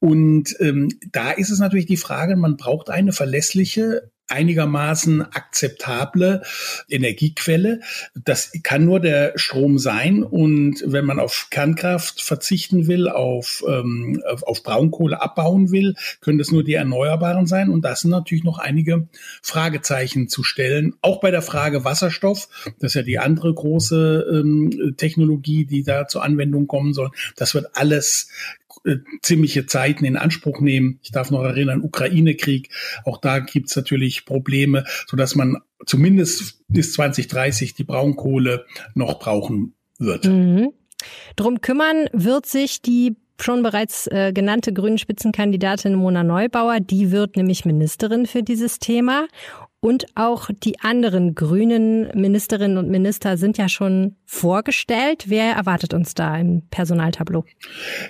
Und 0.00 0.54
ähm, 0.60 0.88
da 1.12 1.30
ist 1.30 1.50
es 1.50 1.58
natürlich 1.60 1.86
die 1.86 1.96
Frage, 1.96 2.36
man 2.36 2.56
braucht 2.56 2.90
eine 2.90 3.12
verlässliche 3.12 4.10
einigermaßen 4.28 5.22
akzeptable 5.22 6.42
Energiequelle. 6.88 7.80
Das 8.14 8.52
kann 8.62 8.84
nur 8.84 9.00
der 9.00 9.32
Strom 9.36 9.78
sein. 9.78 10.22
Und 10.22 10.82
wenn 10.86 11.04
man 11.04 11.20
auf 11.20 11.48
Kernkraft 11.50 12.22
verzichten 12.22 12.86
will, 12.86 13.08
auf, 13.08 13.62
ähm, 13.68 14.22
auf, 14.24 14.62
Braunkohle 14.62 15.20
abbauen 15.20 15.70
will, 15.70 15.94
können 16.20 16.38
das 16.38 16.50
nur 16.50 16.64
die 16.64 16.74
Erneuerbaren 16.74 17.46
sein. 17.46 17.68
Und 17.68 17.84
da 17.84 17.94
sind 17.94 18.10
natürlich 18.10 18.44
noch 18.44 18.58
einige 18.58 19.08
Fragezeichen 19.42 20.28
zu 20.28 20.42
stellen. 20.42 20.94
Auch 21.02 21.20
bei 21.20 21.30
der 21.30 21.42
Frage 21.42 21.84
Wasserstoff, 21.84 22.48
das 22.78 22.92
ist 22.92 22.94
ja 22.94 23.02
die 23.02 23.18
andere 23.18 23.52
große 23.52 24.26
ähm, 24.32 24.94
Technologie, 24.96 25.66
die 25.66 25.82
da 25.82 26.08
zur 26.08 26.24
Anwendung 26.24 26.66
kommen 26.66 26.94
soll. 26.94 27.10
Das 27.36 27.54
wird 27.54 27.76
alles 27.76 28.28
äh, 28.84 28.96
ziemliche 29.22 29.66
Zeiten 29.66 30.04
in 30.04 30.16
Anspruch 30.16 30.60
nehmen. 30.60 30.98
Ich 31.02 31.10
darf 31.10 31.30
noch 31.30 31.42
erinnern, 31.42 31.82
Ukraine-Krieg, 31.82 32.70
auch 33.04 33.18
da 33.18 33.38
gibt's 33.38 33.76
natürlich 33.76 34.24
Probleme, 34.26 34.84
so 35.06 35.16
dass 35.16 35.34
man 35.34 35.58
zumindest 35.86 36.62
bis 36.68 36.92
2030 36.94 37.74
die 37.74 37.84
Braunkohle 37.84 38.66
noch 38.94 39.18
brauchen 39.18 39.74
wird. 39.98 40.26
Mhm. 40.26 40.72
Drum 41.36 41.60
kümmern 41.60 42.08
wird 42.12 42.46
sich 42.46 42.82
die 42.82 43.16
schon 43.40 43.62
bereits 43.62 44.06
äh, 44.06 44.32
genannte 44.32 44.72
grünen 44.72 44.98
Spitzenkandidatin 44.98 45.94
Mona 45.94 46.22
Neubauer, 46.22 46.80
die 46.80 47.10
wird 47.10 47.36
nämlich 47.36 47.64
Ministerin 47.64 48.26
für 48.26 48.42
dieses 48.42 48.78
Thema. 48.78 49.26
Und 49.84 50.06
auch 50.14 50.48
die 50.50 50.80
anderen 50.80 51.34
grünen 51.34 52.08
Ministerinnen 52.18 52.78
und 52.78 52.88
Minister 52.88 53.36
sind 53.36 53.58
ja 53.58 53.68
schon 53.68 54.16
vorgestellt. 54.24 55.24
Wer 55.26 55.52
erwartet 55.52 55.92
uns 55.92 56.14
da 56.14 56.38
im 56.38 56.62
Personaltableau? 56.70 57.44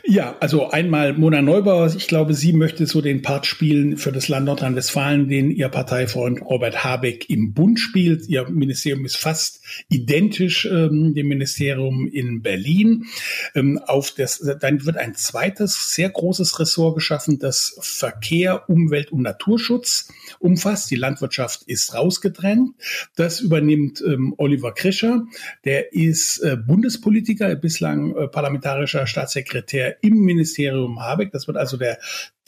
Ja, 0.04 0.37
also 0.38 0.71
einmal 0.71 1.14
Mona 1.14 1.43
Neubauer. 1.43 1.93
Ich 1.97 2.07
glaube, 2.07 2.35
sie 2.35 2.52
möchte 2.52 2.87
so 2.87 3.00
den 3.00 3.23
Part 3.23 3.47
spielen 3.47 3.97
für 3.97 4.12
das 4.12 4.28
Land 4.28 4.47
Nordrhein-Westfalen, 4.47 5.26
den 5.26 5.50
ihr 5.50 5.69
Parteifreund 5.69 6.43
Robert 6.43 6.85
Habeck 6.85 7.28
im 7.28 7.54
Bund 7.54 7.81
spielt. 7.81 8.28
Ihr 8.28 8.49
Ministerium 8.49 9.04
ist 9.04 9.16
fast 9.16 9.63
identisch 9.88 10.66
ähm, 10.66 11.14
dem 11.14 11.28
Ministerium 11.28 12.06
in 12.06 12.42
Berlin. 12.42 13.06
Ähm, 13.54 13.78
auf 13.78 14.12
das, 14.12 14.38
dann 14.61 14.85
wird 14.85 14.97
ein 14.97 15.14
zweites 15.14 15.94
sehr 15.94 16.11
großes 16.11 16.59
Ressort 16.59 16.97
geschaffen, 16.97 17.38
das 17.38 17.76
Verkehr, 17.80 18.68
Umwelt 18.68 19.12
und 19.12 19.23
Naturschutz 19.23 20.12
umfasst. 20.38 20.90
Die 20.90 20.97
Landwirtschaft 20.97 21.62
ist 21.64 21.94
rausgetrennt. 21.94 22.75
Das 23.16 23.40
übernimmt 23.40 24.02
ähm, 24.06 24.35
Oliver 24.38 24.73
Krischer. 24.73 25.25
Der 25.64 25.92
ist 25.92 26.38
äh, 26.40 26.56
Bundespolitiker, 26.56 27.54
bislang 27.56 28.14
äh, 28.14 28.28
parlamentarischer 28.28 29.06
Staatssekretär 29.06 30.02
im 30.02 30.21
Ministerium 30.21 31.00
Habeck. 31.00 31.33
Das 31.33 31.47
wird 31.47 31.56
also 31.56 31.76
der 31.76 31.99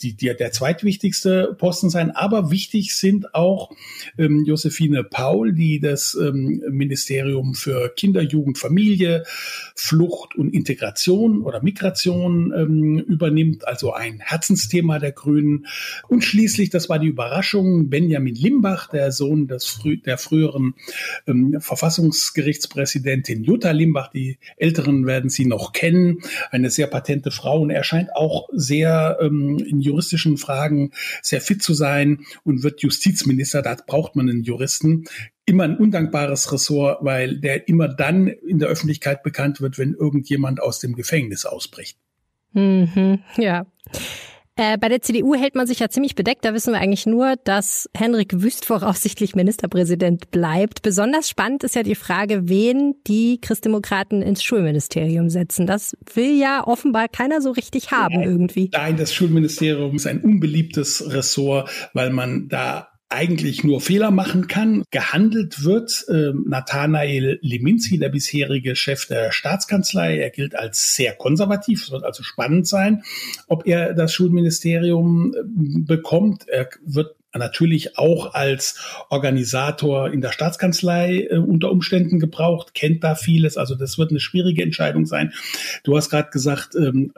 die, 0.03 0.15
die, 0.15 0.35
der 0.35 0.53
zweitwichtigste 0.53 1.55
Posten 1.59 1.91
sein. 1.91 2.11
Aber 2.11 2.51
wichtig 2.51 2.95
sind 2.95 3.35
auch 3.35 3.71
ähm, 4.19 4.45
Josephine 4.45 5.05
Paul, 5.05 5.53
die 5.53 5.81
das 5.81 6.17
ähm, 6.21 6.63
Ministerium 6.69 7.55
für 7.55 7.93
Kinder, 7.95 8.21
Jugend, 8.21 8.59
Familie, 8.59 9.25
Flucht 9.75 10.37
und 10.37 10.53
Integration 10.53 11.43
oder 11.43 11.63
Migration 11.63 12.53
ähm, 12.57 12.99
übernimmt, 12.99 13.67
also 13.67 13.93
ein 13.93 14.21
Herzensthema 14.21 14.99
der 14.99 15.13
Grünen. 15.13 15.67
Und 16.09 16.25
schließlich, 16.25 16.71
das 16.71 16.89
war 16.89 16.99
die 16.99 17.09
Überraschung, 17.09 17.89
Benjamin 17.89 18.35
Limbach, 18.35 18.89
der 18.89 19.13
Sohn 19.13 19.49
des 19.49 19.67
frü 19.67 19.97
der 19.97 20.19
früheren 20.19 20.75
ähm, 21.27 21.57
Verfassungsgerichtspräsidentin 21.61 23.45
Jutta 23.45 23.71
Limbach, 23.71 24.09
die 24.09 24.39
Älteren 24.57 25.07
werden 25.07 25.31
sie 25.31 25.47
noch 25.47 25.73
kennen, 25.73 26.19
eine 26.51 26.71
sehr 26.71 26.87
patente 26.87 27.31
Frau 27.31 27.63
und 27.63 27.71
er 27.71 27.85
scheint 27.85 28.15
auch 28.15 28.49
sehr 28.53 29.19
ähm, 29.21 29.59
in 29.59 29.81
juristischen 29.87 30.37
Fragen 30.37 30.93
sehr 31.23 31.41
fit 31.41 31.63
zu 31.63 31.75
sein 31.75 32.25
und 32.45 32.63
wird 32.63 32.83
Justizminister. 32.83 33.63
Da 33.63 33.77
braucht 33.87 34.17
man 34.17 34.29
einen 34.29 34.43
Juristen. 34.43 35.05
Immer 35.45 35.65
ein 35.65 35.77
undankbares 35.77 36.53
Ressort, 36.53 37.05
weil 37.05 37.39
der 37.39 37.69
immer 37.69 37.89
dann 37.89 38.27
in 38.27 38.59
der 38.59 38.69
Öffentlichkeit 38.69 39.23
bekannt 39.23 39.61
wird, 39.61 39.79
wenn 39.79 39.95
irgendjemand 39.95 40.61
aus 40.61 40.81
dem 40.81 40.95
Gefängnis 40.95 41.45
ausbricht. 41.45 41.99
Mhm, 42.53 43.21
ja. 43.37 43.67
Äh, 44.57 44.79
bei 44.79 44.89
der 44.89 45.03
CDU 45.03 45.35
hält 45.35 45.55
man 45.55 45.67
sich 45.67 45.81
ja 45.81 45.91
ziemlich 45.91 46.15
bedeckt. 46.15 46.45
Da 46.45 46.55
wissen 46.55 46.73
wir 46.73 46.81
eigentlich 46.81 47.05
nur, 47.05 47.37
dass 47.45 47.91
Henrik 47.95 48.43
Wüst 48.43 48.65
voraussichtlich 48.65 49.35
Ministerpräsident 49.35 50.31
bleibt. 50.31 50.81
Besonders 50.81 51.29
spannend 51.29 51.63
ist 51.63 51.75
ja 51.75 51.83
die 51.83 51.95
Frage, 51.95 52.49
wen 52.49 52.95
die 53.07 53.39
Christdemokraten 53.41 54.23
ins 54.23 54.43
Schulministerium 54.43 55.29
setzen. 55.29 55.67
Das 55.67 55.95
will 56.15 56.39
ja 56.39 56.67
offenbar 56.67 57.09
keiner 57.09 57.43
so 57.43 57.51
richtig 57.51 57.91
haben 57.91 58.23
irgendwie. 58.23 58.71
Nein, 58.73 58.97
das 58.97 59.15
Schulministerium 59.15 59.97
ist 59.97 60.07
ein 60.07 60.23
unbeliebtes 60.23 61.13
Ressort, 61.13 61.71
weil 61.93 62.11
man 62.11 62.49
da 62.49 62.96
eigentlich 63.09 63.63
nur 63.63 63.81
Fehler 63.81 64.11
machen 64.11 64.49
kann. 64.49 64.85
Gehandelt 64.91 65.65
wird 65.65 66.05
äh, 66.09 66.33
Nathanael 66.45 67.39
Liminski, 67.41 67.99
der 67.99 68.09
bisherige 68.09 68.75
Chef 68.75 69.07
der 69.07 69.33
Staatskanzlei. 69.33 70.19
Er 70.19 70.31
gilt 70.31 70.57
als 70.57 70.95
sehr 70.95 71.15
konservativ. 71.15 71.85
Es 71.85 71.91
wird 71.91 72.05
also 72.05 72.23
spannend 72.23 72.67
sein, 72.67 73.03
ob 73.47 73.67
er 73.67 73.95
das 73.95 74.13
Schulministerium 74.13 75.35
äh, 75.35 75.43
bekommt. 75.45 76.49
Er 76.49 76.69
wird 76.85 77.16
natürlich 77.39 77.99
auch 77.99 78.35
als 78.35 78.81
Organisator 79.09 80.11
in 80.11 80.21
der 80.21 80.33
Staatskanzlei 80.33 81.29
äh, 81.31 81.37
unter 81.39 81.71
Umständen 81.71 82.19
gebraucht, 82.19 82.75
kennt 82.75 83.05
da 83.05 83.15
vieles. 83.15 83.57
Also 83.57 83.75
das 83.75 83.99
wird 83.99 84.11
eine 84.11 84.21
schwierige 84.21 84.63
Entscheidung 84.63 85.07
sein. 85.07 85.33
Du 85.85 85.97
hast 85.97 86.11
gerade 86.11 86.31
gesagt, 86.31 86.75
ähm, 86.75 87.13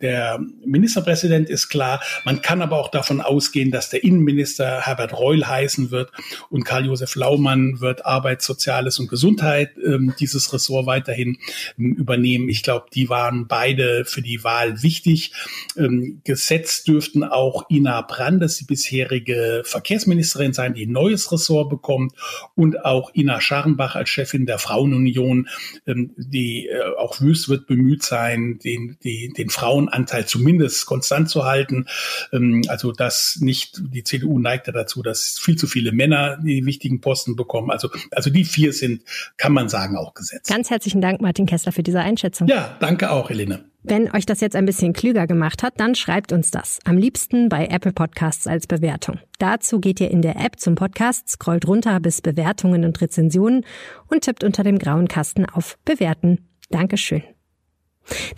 der 0.00 0.40
Ministerpräsident 0.64 1.48
ist 1.48 1.68
klar. 1.68 2.00
Man 2.24 2.42
kann 2.42 2.62
aber 2.62 2.78
auch 2.78 2.90
davon 2.90 3.20
ausgehen, 3.20 3.70
dass 3.70 3.90
der 3.90 4.04
Innenminister 4.04 4.86
Herbert 4.86 5.12
Reul 5.18 5.46
heißen 5.46 5.90
wird 5.90 6.10
und 6.48 6.64
Karl-Josef 6.64 7.14
Laumann 7.14 7.80
wird 7.80 8.06
Arbeit, 8.06 8.42
Soziales 8.42 8.98
und 8.98 9.08
Gesundheit 9.08 9.72
ähm, 9.84 10.14
dieses 10.18 10.52
Ressort 10.52 10.86
weiterhin 10.86 11.38
ähm, 11.78 11.94
übernehmen. 11.94 12.48
Ich 12.48 12.62
glaube, 12.62 12.86
die 12.92 13.08
waren 13.08 13.46
beide 13.46 14.04
für 14.04 14.22
die 14.22 14.44
Wahl 14.44 14.82
wichtig. 14.82 15.32
Ähm, 15.76 16.20
gesetzt 16.24 16.88
dürften 16.88 17.24
auch 17.24 17.68
Ina 17.70 18.02
Brandes, 18.02 18.58
die 18.58 18.64
bisherige 18.64 19.59
Verkehrsministerin 19.64 20.52
sein, 20.52 20.74
die 20.74 20.86
ein 20.86 20.92
neues 20.92 21.30
Ressort 21.32 21.70
bekommt 21.70 22.12
und 22.54 22.84
auch 22.84 23.14
Ina 23.14 23.40
Scharrenbach 23.40 23.96
als 23.96 24.08
Chefin 24.08 24.46
der 24.46 24.58
Frauenunion, 24.58 25.48
ähm, 25.86 26.12
die 26.16 26.68
äh, 26.68 26.82
auch 26.98 27.20
wüst 27.20 27.48
wird 27.48 27.66
bemüht 27.66 28.02
sein, 28.02 28.58
den, 28.62 28.96
die, 29.02 29.32
den 29.36 29.50
Frauenanteil 29.50 30.26
zumindest 30.26 30.86
konstant 30.86 31.30
zu 31.30 31.44
halten. 31.44 31.86
Ähm, 32.32 32.62
also 32.68 32.92
dass 32.92 33.38
nicht, 33.40 33.80
die 33.92 34.04
CDU 34.04 34.38
neigt 34.38 34.66
ja 34.66 34.72
dazu, 34.72 35.02
dass 35.02 35.38
viel 35.38 35.56
zu 35.56 35.66
viele 35.66 35.92
Männer 35.92 36.38
die 36.42 36.66
wichtigen 36.66 37.00
Posten 37.00 37.36
bekommen. 37.36 37.70
Also, 37.70 37.88
also 38.10 38.30
die 38.30 38.44
vier 38.44 38.72
sind, 38.72 39.02
kann 39.36 39.52
man 39.52 39.68
sagen, 39.68 39.96
auch 39.96 40.14
gesetzt. 40.14 40.48
Ganz 40.48 40.70
herzlichen 40.70 41.00
Dank, 41.00 41.20
Martin 41.20 41.46
Kessler, 41.46 41.72
für 41.72 41.82
diese 41.82 42.00
Einschätzung. 42.00 42.48
Ja, 42.48 42.76
danke 42.80 43.10
auch, 43.10 43.30
Helene. 43.30 43.64
Wenn 43.82 44.10
euch 44.14 44.26
das 44.26 44.40
jetzt 44.40 44.56
ein 44.56 44.66
bisschen 44.66 44.92
klüger 44.92 45.26
gemacht 45.26 45.62
hat, 45.62 45.80
dann 45.80 45.94
schreibt 45.94 46.32
uns 46.32 46.50
das. 46.50 46.78
Am 46.84 46.98
liebsten 46.98 47.48
bei 47.48 47.66
Apple 47.66 47.92
Podcasts 47.92 48.46
als 48.46 48.66
Bewertung. 48.66 49.18
Dazu 49.38 49.80
geht 49.80 50.00
ihr 50.00 50.10
in 50.10 50.22
der 50.22 50.36
App 50.36 50.60
zum 50.60 50.74
Podcast, 50.74 51.28
scrollt 51.30 51.66
runter 51.66 51.98
bis 52.00 52.20
Bewertungen 52.20 52.84
und 52.84 53.00
Rezensionen 53.00 53.64
und 54.08 54.22
tippt 54.22 54.44
unter 54.44 54.64
dem 54.64 54.78
grauen 54.78 55.08
Kasten 55.08 55.46
auf 55.46 55.78
Bewerten. 55.84 56.46
Dankeschön. 56.68 57.22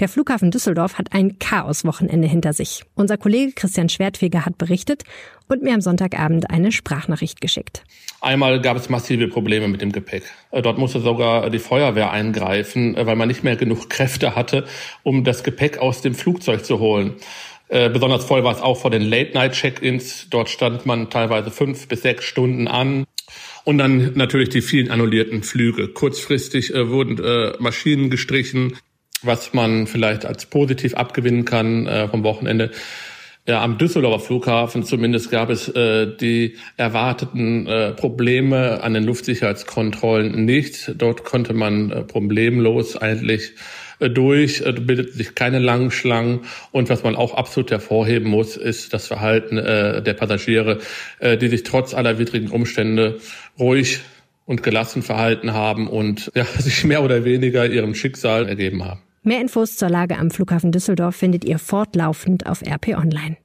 Der 0.01 0.09
Flughafen 0.09 0.51
Düsseldorf 0.51 0.99
hat 0.99 1.13
ein 1.13 1.39
Chaos-Wochenende 1.39 2.29
hinter 2.29 2.53
sich. 2.53 2.85
Unser 2.95 3.17
Kollege 3.17 3.53
Christian 3.53 3.89
Schwertfeger 3.89 4.47
hat 4.47 4.59
berichtet 4.59 5.05
und 5.49 5.63
mir 5.63 5.75
am 5.75 5.81
Sonntagabend 5.81 6.51
eine 6.51 6.73
Sprachnachricht 6.73 7.41
geschickt. 7.41 7.85
Einmal 8.21 8.61
gab 8.61 8.77
es 8.77 8.89
massive 8.89 9.29
Probleme 9.29 9.69
mit 9.69 9.83
dem 9.83 9.93
Gepäck. 9.93 10.25
Äh, 10.51 10.63
dort 10.63 10.79
musste 10.79 11.01
sogar 11.01 11.51
die 11.51 11.59
Feuerwehr 11.59 12.11
eingreifen, 12.11 12.97
äh, 12.97 13.07
weil 13.07 13.17
man 13.17 13.29
nicht 13.29 13.45
mehr 13.45 13.57
genug 13.57 13.91
Kräfte 13.91 14.35
hatte, 14.37 14.65
um 15.03 15.25
das 15.25 15.43
Gepäck 15.43 15.79
aus 15.79 16.01
dem 16.01 16.15
Flugzeug 16.15 16.65
zu 16.65 16.79
holen. 16.79 17.15
Äh, 17.69 17.89
besonders 17.89 18.25
voll 18.25 18.45
war 18.45 18.55
es 18.55 18.61
auch 18.61 18.77
vor 18.77 18.91
den 18.91 19.03
Late-Night-Check-ins. 19.03 20.29
Dort 20.31 20.51
stand 20.51 20.85
man 20.85 21.09
teilweise 21.09 21.51
fünf 21.51 21.89
bis 21.89 22.03
sechs 22.03 22.25
Stunden 22.25 22.69
an. 22.69 23.05
Und 23.65 23.79
dann 23.79 24.13
natürlich 24.15 24.49
die 24.49 24.61
vielen 24.61 24.91
annullierten 24.91 25.43
Flüge. 25.43 25.89
Kurzfristig 25.89 26.75
äh, 26.75 26.91
wurden 26.91 27.19
äh, 27.23 27.55
Maschinen 27.61 28.11
gestrichen, 28.11 28.77
was 29.23 29.53
man 29.55 29.87
vielleicht 29.87 30.27
als 30.27 30.47
positiv 30.47 30.95
abgewinnen 30.95 31.45
kann 31.45 31.87
äh, 31.87 32.09
vom 32.09 32.25
Wochenende. 32.25 32.71
Ja, 33.45 33.61
am 33.61 33.77
Düsseldorfer 33.77 34.25
Flughafen 34.25 34.85
zumindest 34.85 35.33
gab 35.33 35.51
es 35.51 35.69
äh, 35.69 36.07
die 36.17 36.59
erwarteten 36.77 37.67
äh, 37.67 37.91
Probleme 37.91 38.85
an 38.85 38.95
den 38.95 39.03
Luftsicherheitskontrollen 39.03 40.45
nicht. 40.45 40.93
Dort 40.97 41.25
konnte 41.25 41.53
man 41.53 41.91
äh, 41.91 42.03
problemlos 42.05 42.97
eigentlich 42.97 43.55
äh, 43.99 44.11
durch, 44.11 44.61
äh, 44.61 44.71
bildet 44.71 45.15
sich 45.15 45.35
keine 45.35 45.59
langen 45.59 45.91
Schlangen. 45.91 46.43
Und 46.71 46.89
was 46.89 47.03
man 47.03 47.17
auch 47.17 47.35
absolut 47.35 47.73
hervorheben 47.73 48.31
muss, 48.31 48.57
ist 48.57 48.95
das 48.95 49.09
Verhalten 49.09 49.59
äh, 49.59 50.03
der 50.03 50.15
Passagiere, 50.15 50.79
äh, 51.19 51.37
die 51.37 51.49
sich 51.49 51.65
trotz 51.65 51.95
aller 51.95 52.21
widrigen 52.21 52.49
Umstände 52.49 53.19
ruhig 53.59 54.03
und 54.47 54.63
gelassen 54.63 55.03
verhalten 55.03 55.53
haben 55.53 55.89
und 55.89 56.31
ja, 56.37 56.45
sich 56.59 56.85
mehr 56.85 57.03
oder 57.03 57.25
weniger 57.25 57.67
ihrem 57.67 57.97
Schicksal 57.97 58.49
ergeben 58.49 58.85
haben. 58.85 59.01
Mehr 59.25 59.41
Infos 59.41 59.77
zur 59.77 59.89
Lage 59.89 60.19
am 60.19 60.33
Flughafen 60.33 60.73
Düsseldorf 60.73 61.15
findet 61.15 61.45
ihr 61.45 61.61
fortlaufend 61.61 62.47
auf 62.47 62.61
RP 62.63 62.89
Online. 62.99 63.37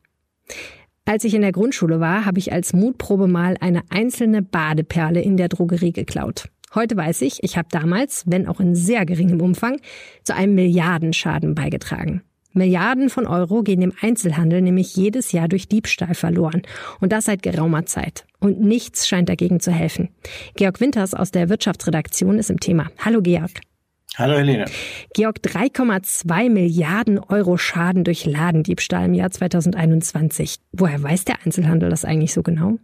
Als 1.06 1.24
ich 1.24 1.36
in 1.36 1.42
der 1.42 1.52
Grundschule 1.52 2.00
war, 2.00 2.26
habe 2.26 2.40
ich 2.40 2.52
als 2.52 2.74
Mutprobe 2.74 3.28
mal 3.28 3.58
eine 3.60 3.84
einzelne 3.92 4.42
Badeperle 4.42 5.22
in 5.22 5.38
der 5.38 5.50
Drogerie 5.50 5.92
geklaut. 5.92 6.50
Heute 6.74 6.98
weiß 6.98 7.22
ich, 7.22 7.44
ich 7.44 7.58
habe 7.58 7.68
damals, 7.70 8.24
wenn 8.26 8.48
auch 8.48 8.60
in 8.60 8.74
sehr 8.74 9.06
geringem 9.06 9.40
Umfang, 9.40 9.80
zu 10.24 10.34
einem 10.34 10.56
Milliardenschaden 10.56 11.54
beigetragen. 11.54 12.24
Milliarden 12.54 13.12
von 13.12 13.28
Euro 13.28 13.62
gehen 13.62 13.84
im 13.84 13.94
Einzelhandel 14.02 14.64
nämlich 14.64 14.96
jedes 14.96 15.32
Jahr 15.32 15.48
durch 15.48 15.68
Diebstahl 15.68 16.16
verloren. 16.16 16.64
Und 17.00 17.12
das 17.12 17.26
seit 17.26 17.44
geraumer 17.44 17.86
Zeit. 17.86 18.26
Und 18.40 18.60
nichts 18.60 19.08
scheint 19.08 19.30
dagegen 19.30 19.60
zu 19.60 19.72
helfen. 19.72 20.10
Georg 20.56 20.82
Winters 20.82 21.14
aus 21.14 21.30
der 21.30 21.50
Wirtschaftsredaktion 21.50 22.40
ist 22.40 22.50
im 22.50 22.60
Thema. 22.60 22.88
Hallo 22.98 23.22
Georg. 23.22 23.62
Hallo 24.16 24.36
Helene. 24.36 24.66
Georg, 25.14 25.38
3,2 25.44 26.50
Milliarden 26.50 27.20
Euro 27.20 27.58
Schaden 27.58 28.04
durch 28.04 28.26
Ladendiebstahl 28.26 29.06
im 29.06 29.14
Jahr 29.14 29.30
2021. 29.30 30.58
Woher 30.72 31.04
weiß 31.04 31.26
der 31.26 31.46
Einzelhandel 31.46 31.90
das 31.90 32.06
eigentlich 32.06 32.34
so 32.34 32.42
genau? 32.42 32.80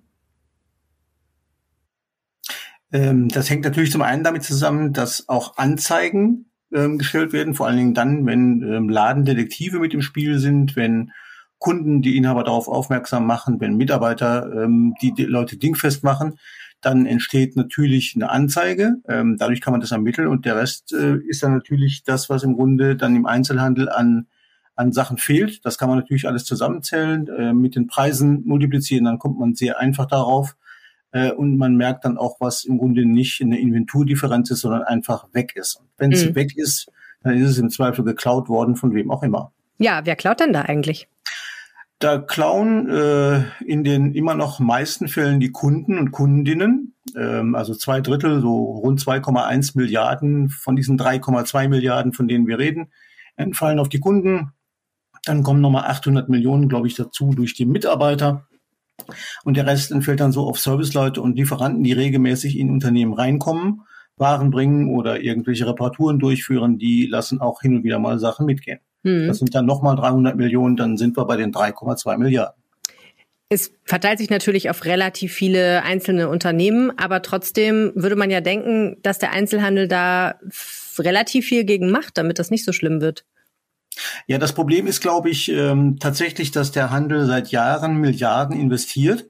Ähm, 2.91 3.29
das 3.29 3.49
hängt 3.49 3.63
natürlich 3.63 3.91
zum 3.91 4.03
einen 4.03 4.23
damit 4.23 4.43
zusammen, 4.43 4.93
dass 4.93 5.27
auch 5.27 5.57
Anzeigen 5.57 6.51
ähm, 6.71 6.99
gestellt 6.99 7.33
werden, 7.33 7.55
vor 7.55 7.67
allen 7.67 7.77
Dingen 7.77 7.93
dann, 7.93 8.25
wenn 8.25 8.61
ähm, 8.61 8.89
Ladendetektive 8.89 9.79
mit 9.79 9.93
im 9.93 10.01
Spiel 10.01 10.37
sind, 10.37 10.75
wenn 10.75 11.11
Kunden 11.57 12.01
die 12.01 12.17
Inhaber 12.17 12.43
darauf 12.43 12.67
aufmerksam 12.67 13.25
machen, 13.25 13.59
wenn 13.59 13.77
Mitarbeiter 13.77 14.51
ähm, 14.53 14.95
die, 15.01 15.13
die 15.13 15.23
Leute 15.23 15.57
dingfest 15.57 16.03
machen, 16.03 16.37
dann 16.85 17.05
entsteht 17.05 17.55
natürlich 17.55 18.13
eine 18.15 18.29
Anzeige. 18.29 18.95
Ähm, 19.07 19.37
dadurch 19.37 19.61
kann 19.61 19.71
man 19.71 19.81
das 19.81 19.91
ermitteln 19.91 20.27
und 20.27 20.45
der 20.45 20.55
Rest 20.55 20.93
äh, 20.93 21.17
ist 21.27 21.43
dann 21.43 21.53
natürlich 21.53 22.03
das, 22.03 22.29
was 22.29 22.43
im 22.43 22.55
Grunde 22.55 22.95
dann 22.95 23.15
im 23.15 23.25
Einzelhandel 23.25 23.89
an 23.89 24.27
an 24.75 24.91
Sachen 24.91 25.17
fehlt. 25.17 25.65
Das 25.65 25.77
kann 25.77 25.89
man 25.89 25.99
natürlich 25.99 26.27
alles 26.27 26.45
zusammenzählen, 26.45 27.27
äh, 27.27 27.53
mit 27.53 27.75
den 27.75 27.87
Preisen 27.87 28.43
multiplizieren, 28.45 29.05
dann 29.05 29.19
kommt 29.19 29.39
man 29.39 29.53
sehr 29.53 29.79
einfach 29.79 30.07
darauf. 30.07 30.55
Äh, 31.11 31.31
und 31.31 31.57
man 31.57 31.75
merkt 31.75 32.05
dann 32.05 32.17
auch, 32.17 32.37
was 32.39 32.65
im 32.65 32.79
Grunde 32.79 33.05
nicht 33.05 33.41
eine 33.41 33.59
Inventurdifferenz 33.59 34.49
ist, 34.51 34.61
sondern 34.61 34.83
einfach 34.83 35.27
weg 35.33 35.55
ist. 35.55 35.81
Wenn 35.97 36.11
es 36.11 36.25
mhm. 36.25 36.35
weg 36.35 36.57
ist, 36.57 36.91
dann 37.21 37.37
ist 37.37 37.49
es 37.49 37.57
im 37.59 37.69
Zweifel 37.69 38.03
geklaut 38.03 38.49
worden, 38.49 38.75
von 38.75 38.93
wem 38.93 39.11
auch 39.11 39.23
immer. 39.23 39.51
Ja, 39.77 40.01
wer 40.03 40.15
klaut 40.15 40.39
denn 40.39 40.53
da 40.53 40.63
eigentlich? 40.63 41.07
Da 41.99 42.17
klauen 42.17 42.89
äh, 42.89 43.43
in 43.65 43.83
den 43.83 44.13
immer 44.13 44.35
noch 44.35 44.59
meisten 44.59 45.07
Fällen 45.07 45.39
die 45.39 45.51
Kunden 45.51 45.97
und 45.97 46.11
Kundinnen. 46.11 46.95
Ähm, 47.15 47.55
also 47.55 47.73
zwei 47.73 48.01
Drittel, 48.01 48.41
so 48.41 48.63
rund 48.63 48.99
2,1 48.99 49.77
Milliarden 49.77 50.49
von 50.49 50.75
diesen 50.75 50.99
3,2 50.99 51.69
Milliarden, 51.69 52.13
von 52.13 52.27
denen 52.27 52.47
wir 52.47 52.59
reden, 52.59 52.91
entfallen 53.35 53.79
auf 53.79 53.89
die 53.89 53.99
Kunden. 53.99 54.51
Dann 55.25 55.43
kommen 55.43 55.61
nochmal 55.61 55.85
800 55.85 56.27
Millionen, 56.27 56.67
glaube 56.67 56.87
ich, 56.87 56.95
dazu 56.95 57.33
durch 57.33 57.53
die 57.53 57.65
Mitarbeiter. 57.65 58.47
Und 59.43 59.57
der 59.57 59.65
Rest 59.65 59.91
entfällt 59.91 60.19
dann 60.19 60.31
so 60.31 60.47
auf 60.47 60.59
Serviceleute 60.59 61.21
und 61.21 61.35
Lieferanten, 61.35 61.83
die 61.83 61.93
regelmäßig 61.93 62.57
in 62.57 62.69
Unternehmen 62.69 63.13
reinkommen, 63.13 63.81
Waren 64.17 64.51
bringen 64.51 64.89
oder 64.89 65.21
irgendwelche 65.21 65.65
Reparaturen 65.65 66.19
durchführen. 66.19 66.77
Die 66.77 67.07
lassen 67.07 67.41
auch 67.41 67.61
hin 67.61 67.77
und 67.77 67.83
wieder 67.83 67.99
mal 67.99 68.19
Sachen 68.19 68.45
mitgehen. 68.45 68.79
Mhm. 69.03 69.27
Das 69.27 69.39
sind 69.39 69.53
dann 69.53 69.65
nochmal 69.65 69.95
300 69.95 70.35
Millionen, 70.35 70.75
dann 70.75 70.97
sind 70.97 71.15
wir 71.15 71.25
bei 71.25 71.37
den 71.37 71.53
3,2 71.53 72.17
Milliarden. 72.17 72.61
Es 73.49 73.71
verteilt 73.83 74.17
sich 74.17 74.31
natürlich 74.31 74.69
auf 74.69 74.85
relativ 74.85 75.33
viele 75.33 75.83
einzelne 75.83 76.27
Unternehmen, 76.27 76.91
aber 76.97 77.21
trotzdem 77.21 77.91
würde 77.93 78.15
man 78.15 78.31
ja 78.31 78.41
denken, 78.41 78.97
dass 79.03 79.19
der 79.19 79.31
Einzelhandel 79.31 79.87
da 79.87 80.35
relativ 80.97 81.45
viel 81.45 81.63
gegen 81.63 81.91
macht, 81.91 82.17
damit 82.17 82.39
das 82.39 82.49
nicht 82.49 82.65
so 82.65 82.71
schlimm 82.71 82.99
wird. 82.99 83.25
Ja, 84.25 84.39
das 84.39 84.53
Problem 84.53 84.87
ist, 84.87 85.01
glaube 85.01 85.29
ich, 85.29 85.51
ähm, 85.51 85.97
tatsächlich, 85.99 86.49
dass 86.49 86.71
der 86.71 86.89
Handel 86.89 87.27
seit 87.27 87.49
Jahren 87.49 87.97
Milliarden 87.97 88.59
investiert. 88.59 89.29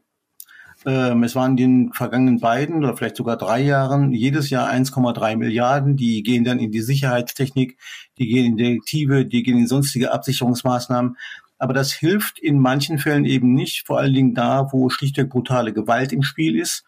Ähm, 0.85 1.23
es 1.23 1.35
waren 1.35 1.51
in 1.51 1.57
den 1.57 1.93
vergangenen 1.93 2.39
beiden 2.39 2.77
oder 2.77 2.95
vielleicht 2.95 3.17
sogar 3.17 3.37
drei 3.37 3.61
Jahren 3.61 4.11
jedes 4.11 4.49
Jahr 4.49 4.69
1,3 4.69 5.35
Milliarden. 5.37 5.95
Die 5.95 6.23
gehen 6.23 6.43
dann 6.43 6.59
in 6.59 6.71
die 6.71 6.81
Sicherheitstechnik, 6.81 7.77
die 8.17 8.27
gehen 8.27 8.45
in 8.45 8.57
Detektive, 8.57 9.25
die 9.25 9.43
gehen 9.43 9.57
in 9.57 9.67
sonstige 9.67 10.11
Absicherungsmaßnahmen. 10.11 11.17
Aber 11.57 11.73
das 11.73 11.93
hilft 11.93 12.39
in 12.39 12.59
manchen 12.59 12.99
Fällen 12.99 13.25
eben 13.25 13.53
nicht, 13.53 13.87
vor 13.87 13.99
allen 13.99 14.13
Dingen 14.13 14.33
da, 14.33 14.67
wo 14.71 14.89
schlichtweg 14.89 15.29
brutale 15.29 15.73
Gewalt 15.73 16.11
im 16.11 16.23
Spiel 16.23 16.59
ist 16.59 16.83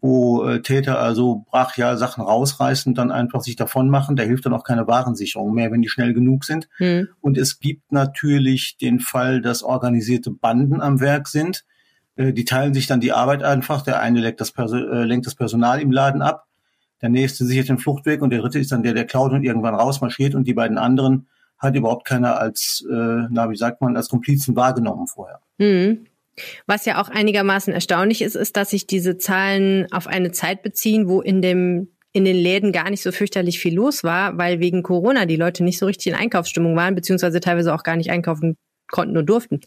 wo 0.00 0.44
äh, 0.44 0.62
Täter 0.62 0.98
also 1.00 1.44
brachial 1.50 1.96
Sachen 1.96 2.22
rausreißen, 2.22 2.94
dann 2.94 3.10
einfach 3.10 3.40
sich 3.40 3.56
davon 3.56 3.90
machen. 3.90 4.16
Da 4.16 4.22
hilft 4.22 4.46
dann 4.46 4.54
auch 4.54 4.64
keine 4.64 4.86
Warensicherung 4.86 5.54
mehr, 5.54 5.72
wenn 5.72 5.82
die 5.82 5.88
schnell 5.88 6.14
genug 6.14 6.44
sind. 6.44 6.68
Mhm. 6.78 7.08
Und 7.20 7.36
es 7.36 7.58
gibt 7.58 7.90
natürlich 7.90 8.76
den 8.80 9.00
Fall, 9.00 9.40
dass 9.40 9.62
organisierte 9.62 10.30
Banden 10.30 10.80
am 10.80 11.00
Werk 11.00 11.26
sind. 11.26 11.64
Äh, 12.18 12.32
die 12.32 12.44
teilen 12.44 12.74
sich 12.74 12.86
dann 12.86 13.00
die 13.00 13.12
Arbeit 13.12 13.42
einfach. 13.42 13.82
Der 13.82 14.00
eine 14.00 14.20
lenkt 14.20 14.40
das, 14.40 14.52
Perso 14.52 14.76
äh, 14.76 15.04
lenkt 15.04 15.26
das 15.26 15.34
Personal 15.34 15.80
im 15.80 15.92
Laden 15.92 16.20
ab, 16.20 16.46
der 17.00 17.08
nächste 17.08 17.44
sichert 17.46 17.68
den 17.68 17.78
Fluchtweg 17.78 18.20
und 18.20 18.30
der 18.30 18.40
dritte 18.40 18.58
ist 18.58 18.72
dann 18.72 18.82
der, 18.82 18.92
der 18.92 19.06
klaut 19.06 19.32
und 19.32 19.44
irgendwann 19.44 19.74
rausmarschiert 19.74 20.34
und 20.34 20.46
die 20.46 20.54
beiden 20.54 20.78
anderen 20.78 21.28
hat 21.56 21.74
überhaupt 21.74 22.06
keiner 22.06 22.38
als, 22.38 22.84
äh, 22.88 22.94
na 23.30 23.50
wie 23.50 23.56
sagt 23.56 23.80
man, 23.80 23.96
als 23.96 24.08
Komplizen 24.08 24.54
wahrgenommen 24.56 25.06
vorher. 25.06 25.40
Mhm. 25.58 26.06
Was 26.66 26.84
ja 26.84 27.00
auch 27.00 27.08
einigermaßen 27.08 27.72
erstaunlich 27.72 28.22
ist, 28.22 28.36
ist, 28.36 28.56
dass 28.56 28.70
sich 28.70 28.86
diese 28.86 29.18
Zahlen 29.18 29.90
auf 29.90 30.06
eine 30.06 30.30
Zeit 30.30 30.62
beziehen, 30.62 31.08
wo 31.08 31.20
in 31.20 31.42
dem 31.42 31.88
in 32.12 32.24
den 32.24 32.36
Läden 32.36 32.72
gar 32.72 32.88
nicht 32.90 33.02
so 33.02 33.12
fürchterlich 33.12 33.58
viel 33.58 33.74
los 33.74 34.02
war, 34.02 34.38
weil 34.38 34.60
wegen 34.60 34.82
Corona 34.82 35.26
die 35.26 35.36
Leute 35.36 35.62
nicht 35.62 35.78
so 35.78 35.86
richtig 35.86 36.06
in 36.06 36.18
Einkaufsstimmung 36.18 36.74
waren, 36.74 36.94
beziehungsweise 36.94 37.38
teilweise 37.38 37.74
auch 37.74 37.82
gar 37.82 37.96
nicht 37.96 38.10
einkaufen 38.10 38.56
konnten 38.90 39.16
und 39.16 39.26
durften. 39.26 39.60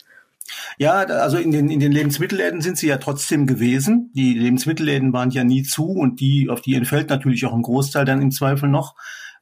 Ja, 0.77 0.99
also 0.99 1.37
in 1.37 1.51
den, 1.51 1.69
in 1.69 1.79
den 1.79 1.91
Lebensmittelläden 1.91 2.61
sind 2.61 2.77
sie 2.77 2.87
ja 2.87 2.97
trotzdem 2.97 3.47
gewesen. 3.47 4.11
Die 4.13 4.33
Lebensmittelläden 4.33 5.13
waren 5.13 5.29
ja 5.31 5.43
nie 5.43 5.63
zu 5.63 5.87
und 5.87 6.19
die, 6.19 6.49
auf 6.49 6.61
die 6.61 6.75
entfällt 6.75 7.09
natürlich 7.09 7.45
auch 7.45 7.53
ein 7.53 7.61
Großteil 7.61 8.05
dann 8.05 8.21
im 8.21 8.31
Zweifel 8.31 8.69
noch 8.69 8.95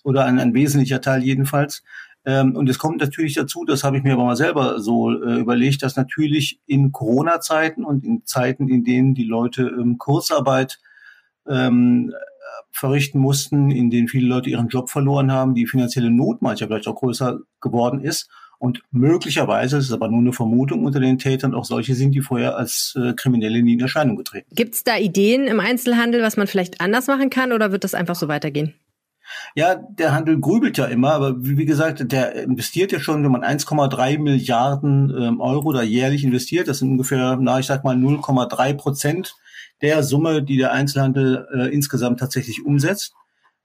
oder 0.04 0.26
ein, 0.26 0.40
ein 0.40 0.54
wesentlicher 0.54 1.02
Teil 1.02 1.24
jedenfalls. 1.24 1.84
Ähm, 2.26 2.56
und 2.56 2.70
es 2.70 2.78
kommt 2.78 3.00
natürlich 3.00 3.34
dazu, 3.36 3.66
das 3.66 3.84
habe 3.84 3.98
ich 3.98 4.04
mir 4.04 4.14
aber 4.14 4.26
mal 4.26 4.36
selber 4.36 4.80
so 4.80 5.12
äh, 5.12 5.40
überlegt, 5.40 5.84
dass 5.84 5.96
natürlich 5.96 6.60
in 6.66 6.92
Corona-Zeiten 6.92 7.84
und 7.86 8.04
in 8.04 8.26
Zeiten, 8.26 8.68
in 8.68 8.84
denen 8.84 9.14
die 9.14 9.24
Leute 9.24 9.64
ähm, 9.64 9.98
Kurzarbeit 9.98 10.80
ähm, 11.48 12.14
verrichten 12.72 13.20
mussten, 13.20 13.72
in 13.72 13.90
denen 13.90 14.08
viele 14.08 14.28
Leute 14.28 14.50
ihren 14.50 14.68
Job 14.68 14.90
verloren 14.90 15.32
haben, 15.32 15.54
die 15.54 15.66
finanzielle 15.66 16.12
Not 16.12 16.42
mancher 16.42 16.68
vielleicht 16.68 16.88
auch 16.88 16.96
größer 16.96 17.40
geworden 17.62 18.02
ist. 18.02 18.30
Und 18.60 18.82
möglicherweise, 18.92 19.78
das 19.78 19.86
ist 19.86 19.94
aber 19.94 20.10
nur 20.10 20.20
eine 20.20 20.34
Vermutung 20.34 20.84
unter 20.84 21.00
den 21.00 21.18
Tätern, 21.18 21.56
auch 21.56 21.64
solche 21.64 21.96
sind, 21.96 22.12
die 22.12 22.22
vorher 22.22 22.58
als 22.58 22.94
äh, 23.02 23.14
Kriminelle 23.14 23.64
nie 23.64 23.74
in 23.74 23.80
Erscheinung 23.80 24.18
getreten. 24.18 24.54
Gibt 24.54 24.76
es 24.76 24.84
da 24.84 24.98
Ideen 24.98 25.48
im 25.48 25.62
Einzelhandel, 25.62 26.22
was 26.22 26.36
man 26.36 26.46
vielleicht 26.46 26.82
anders 26.82 27.08
machen 27.08 27.30
kann 27.30 27.54
oder 27.54 27.72
wird 27.72 27.86
das 27.86 27.94
einfach 27.94 28.16
so 28.16 28.28
weitergehen? 28.28 28.74
Ja, 29.56 29.76
der 29.76 30.14
Handel 30.14 30.40
grübelt 30.40 30.78
ja 30.78 30.86
immer, 30.86 31.14
aber 31.14 31.44
wie, 31.44 31.58
wie 31.58 31.66
gesagt, 31.66 32.12
der 32.12 32.36
investiert 32.36 32.92
ja 32.92 33.00
schon, 33.00 33.24
wenn 33.24 33.32
man 33.32 33.44
1,3 33.44 34.20
Milliarden 34.20 35.14
ähm, 35.18 35.40
Euro 35.40 35.72
da 35.72 35.82
jährlich 35.82 36.24
investiert, 36.24 36.68
das 36.68 36.80
sind 36.80 36.90
ungefähr, 36.90 37.38
na, 37.40 37.60
ich 37.60 37.68
sag 37.68 37.84
mal 37.84 37.96
0,3 37.96 38.74
Prozent 38.74 39.36
der 39.82 40.04
Summe, 40.04 40.44
die 40.44 40.58
der 40.58 40.74
Einzelhandel 40.74 41.48
äh, 41.54 41.74
insgesamt 41.74 42.20
tatsächlich 42.20 42.66
umsetzt. 42.66 43.14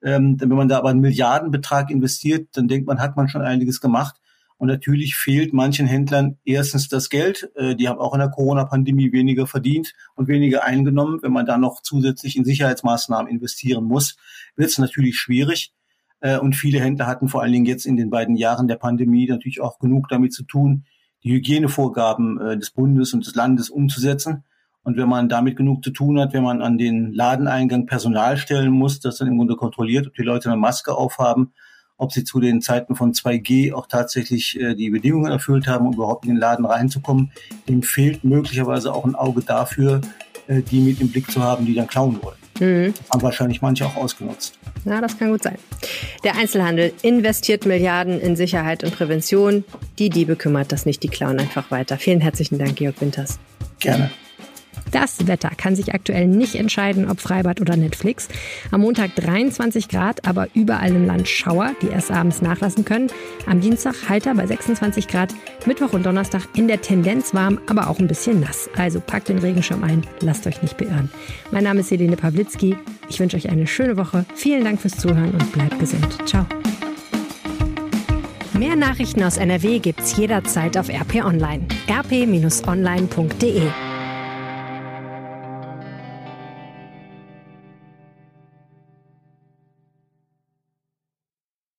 Ähm, 0.02 0.36
wenn 0.38 0.48
man 0.50 0.68
da 0.68 0.78
aber 0.78 0.90
einen 0.90 1.00
Milliardenbetrag 1.00 1.90
investiert, 1.90 2.48
dann 2.52 2.68
denkt 2.68 2.86
man, 2.86 3.00
hat 3.00 3.16
man 3.16 3.28
schon 3.28 3.42
einiges 3.42 3.80
gemacht. 3.80 4.16
Und 4.56 4.68
natürlich 4.68 5.16
fehlt 5.16 5.52
manchen 5.52 5.86
Händlern 5.86 6.38
erstens 6.44 6.88
das 6.88 7.10
Geld. 7.10 7.50
Äh, 7.56 7.74
die 7.74 7.88
haben 7.88 7.98
auch 7.98 8.14
in 8.14 8.20
der 8.20 8.30
Corona-Pandemie 8.30 9.12
weniger 9.12 9.46
verdient 9.46 9.94
und 10.14 10.28
weniger 10.28 10.64
eingenommen. 10.64 11.20
Wenn 11.22 11.32
man 11.32 11.46
da 11.46 11.58
noch 11.58 11.82
zusätzlich 11.82 12.36
in 12.36 12.44
Sicherheitsmaßnahmen 12.44 13.30
investieren 13.30 13.84
muss, 13.84 14.16
wird 14.56 14.70
es 14.70 14.78
natürlich 14.78 15.16
schwierig. 15.16 15.72
Äh, 16.20 16.38
und 16.38 16.54
viele 16.54 16.80
Händler 16.80 17.06
hatten 17.06 17.28
vor 17.28 17.42
allen 17.42 17.52
Dingen 17.52 17.66
jetzt 17.66 17.84
in 17.84 17.96
den 17.96 18.10
beiden 18.10 18.36
Jahren 18.36 18.68
der 18.68 18.76
Pandemie 18.76 19.26
natürlich 19.26 19.60
auch 19.60 19.78
genug 19.78 20.08
damit 20.08 20.32
zu 20.32 20.44
tun, 20.44 20.84
die 21.24 21.32
Hygienevorgaben 21.32 22.40
äh, 22.40 22.56
des 22.56 22.70
Bundes 22.70 23.12
und 23.12 23.26
des 23.26 23.34
Landes 23.34 23.70
umzusetzen. 23.70 24.44
Und 24.84 24.98
wenn 24.98 25.08
man 25.08 25.28
damit 25.28 25.56
genug 25.56 25.82
zu 25.82 25.90
tun 25.90 26.20
hat, 26.20 26.34
wenn 26.34 26.42
man 26.42 26.62
an 26.62 26.78
den 26.78 27.12
Ladeneingang 27.12 27.86
Personal 27.86 28.36
stellen 28.36 28.70
muss, 28.70 29.00
das 29.00 29.16
dann 29.16 29.28
im 29.28 29.38
Grunde 29.38 29.56
kontrolliert, 29.56 30.06
ob 30.06 30.14
die 30.14 30.22
Leute 30.22 30.50
eine 30.50 30.58
Maske 30.58 30.94
aufhaben, 30.94 31.54
ob 31.96 32.12
sie 32.12 32.24
zu 32.24 32.40
den 32.40 32.60
Zeiten 32.60 32.96
von 32.96 33.12
2G 33.12 33.72
auch 33.72 33.86
tatsächlich 33.86 34.58
äh, 34.60 34.74
die 34.74 34.90
Bedingungen 34.90 35.30
erfüllt 35.30 35.66
haben, 35.66 35.86
um 35.86 35.94
überhaupt 35.94 36.24
in 36.24 36.32
den 36.32 36.38
Laden 36.38 36.64
reinzukommen, 36.64 37.32
dem 37.68 37.82
fehlt 37.82 38.24
möglicherweise 38.24 38.92
auch 38.92 39.04
ein 39.04 39.14
Auge 39.14 39.42
dafür, 39.42 40.00
äh, 40.46 40.62
die 40.62 40.80
mit 40.80 41.00
im 41.00 41.08
Blick 41.08 41.30
zu 41.30 41.42
haben, 41.42 41.66
die 41.66 41.74
dann 41.74 41.86
klauen 41.86 42.20
wollen. 42.22 42.36
Mhm. 42.60 42.94
Haben 43.10 43.22
wahrscheinlich 43.22 43.62
manche 43.62 43.84
auch 43.86 43.96
ausgenutzt. 43.96 44.58
Ja, 44.84 45.00
das 45.00 45.18
kann 45.18 45.30
gut 45.30 45.42
sein. 45.42 45.58
Der 46.22 46.36
Einzelhandel 46.36 46.92
investiert 47.02 47.66
Milliarden 47.66 48.20
in 48.20 48.36
Sicherheit 48.36 48.84
und 48.84 48.94
Prävention. 48.94 49.64
Die 49.98 50.10
Diebe 50.10 50.36
kümmert 50.36 50.70
das 50.72 50.86
nicht, 50.86 51.02
die 51.02 51.08
klauen 51.08 51.40
einfach 51.40 51.70
weiter. 51.70 51.96
Vielen 51.98 52.20
herzlichen 52.20 52.58
Dank, 52.58 52.76
Georg 52.76 53.00
Winters. 53.00 53.38
Gerne. 53.80 54.10
Das 54.90 55.26
Wetter 55.26 55.50
kann 55.56 55.76
sich 55.76 55.94
aktuell 55.94 56.26
nicht 56.26 56.54
entscheiden, 56.54 57.10
ob 57.10 57.20
Freibad 57.20 57.60
oder 57.60 57.76
Netflix. 57.76 58.28
Am 58.70 58.82
Montag 58.82 59.14
23 59.16 59.88
Grad, 59.88 60.26
aber 60.26 60.48
überall 60.54 60.90
im 60.90 61.06
Land 61.06 61.28
Schauer, 61.28 61.72
die 61.82 61.88
erst 61.88 62.10
abends 62.10 62.42
nachlassen 62.42 62.84
können. 62.84 63.10
Am 63.46 63.60
Dienstag 63.60 63.94
Halter 64.08 64.34
bei 64.34 64.46
26 64.46 65.08
Grad. 65.08 65.34
Mittwoch 65.66 65.92
und 65.92 66.06
Donnerstag 66.06 66.42
in 66.54 66.68
der 66.68 66.80
Tendenz 66.80 67.34
warm, 67.34 67.58
aber 67.68 67.88
auch 67.88 67.98
ein 67.98 68.06
bisschen 68.06 68.40
nass. 68.40 68.68
Also 68.76 69.00
packt 69.00 69.28
den 69.28 69.38
Regenschirm 69.38 69.82
ein, 69.82 70.06
lasst 70.20 70.46
euch 70.46 70.62
nicht 70.62 70.76
beirren. 70.76 71.10
Mein 71.50 71.64
Name 71.64 71.80
ist 71.80 71.90
Helene 71.90 72.16
Pawlitzki. 72.16 72.76
Ich 73.08 73.20
wünsche 73.20 73.36
euch 73.36 73.48
eine 73.48 73.66
schöne 73.66 73.96
Woche. 73.96 74.24
Vielen 74.34 74.64
Dank 74.64 74.80
fürs 74.80 74.96
Zuhören 74.96 75.32
und 75.32 75.52
bleibt 75.52 75.78
gesund. 75.78 76.18
Ciao. 76.26 76.46
Mehr 78.58 78.76
Nachrichten 78.76 79.22
aus 79.22 79.36
NRW 79.36 79.80
gibt's 79.80 80.16
jederzeit 80.16 80.78
auf 80.78 80.88
RP 80.88 81.24
Online. 81.24 81.66
rp-online.de 81.90 83.62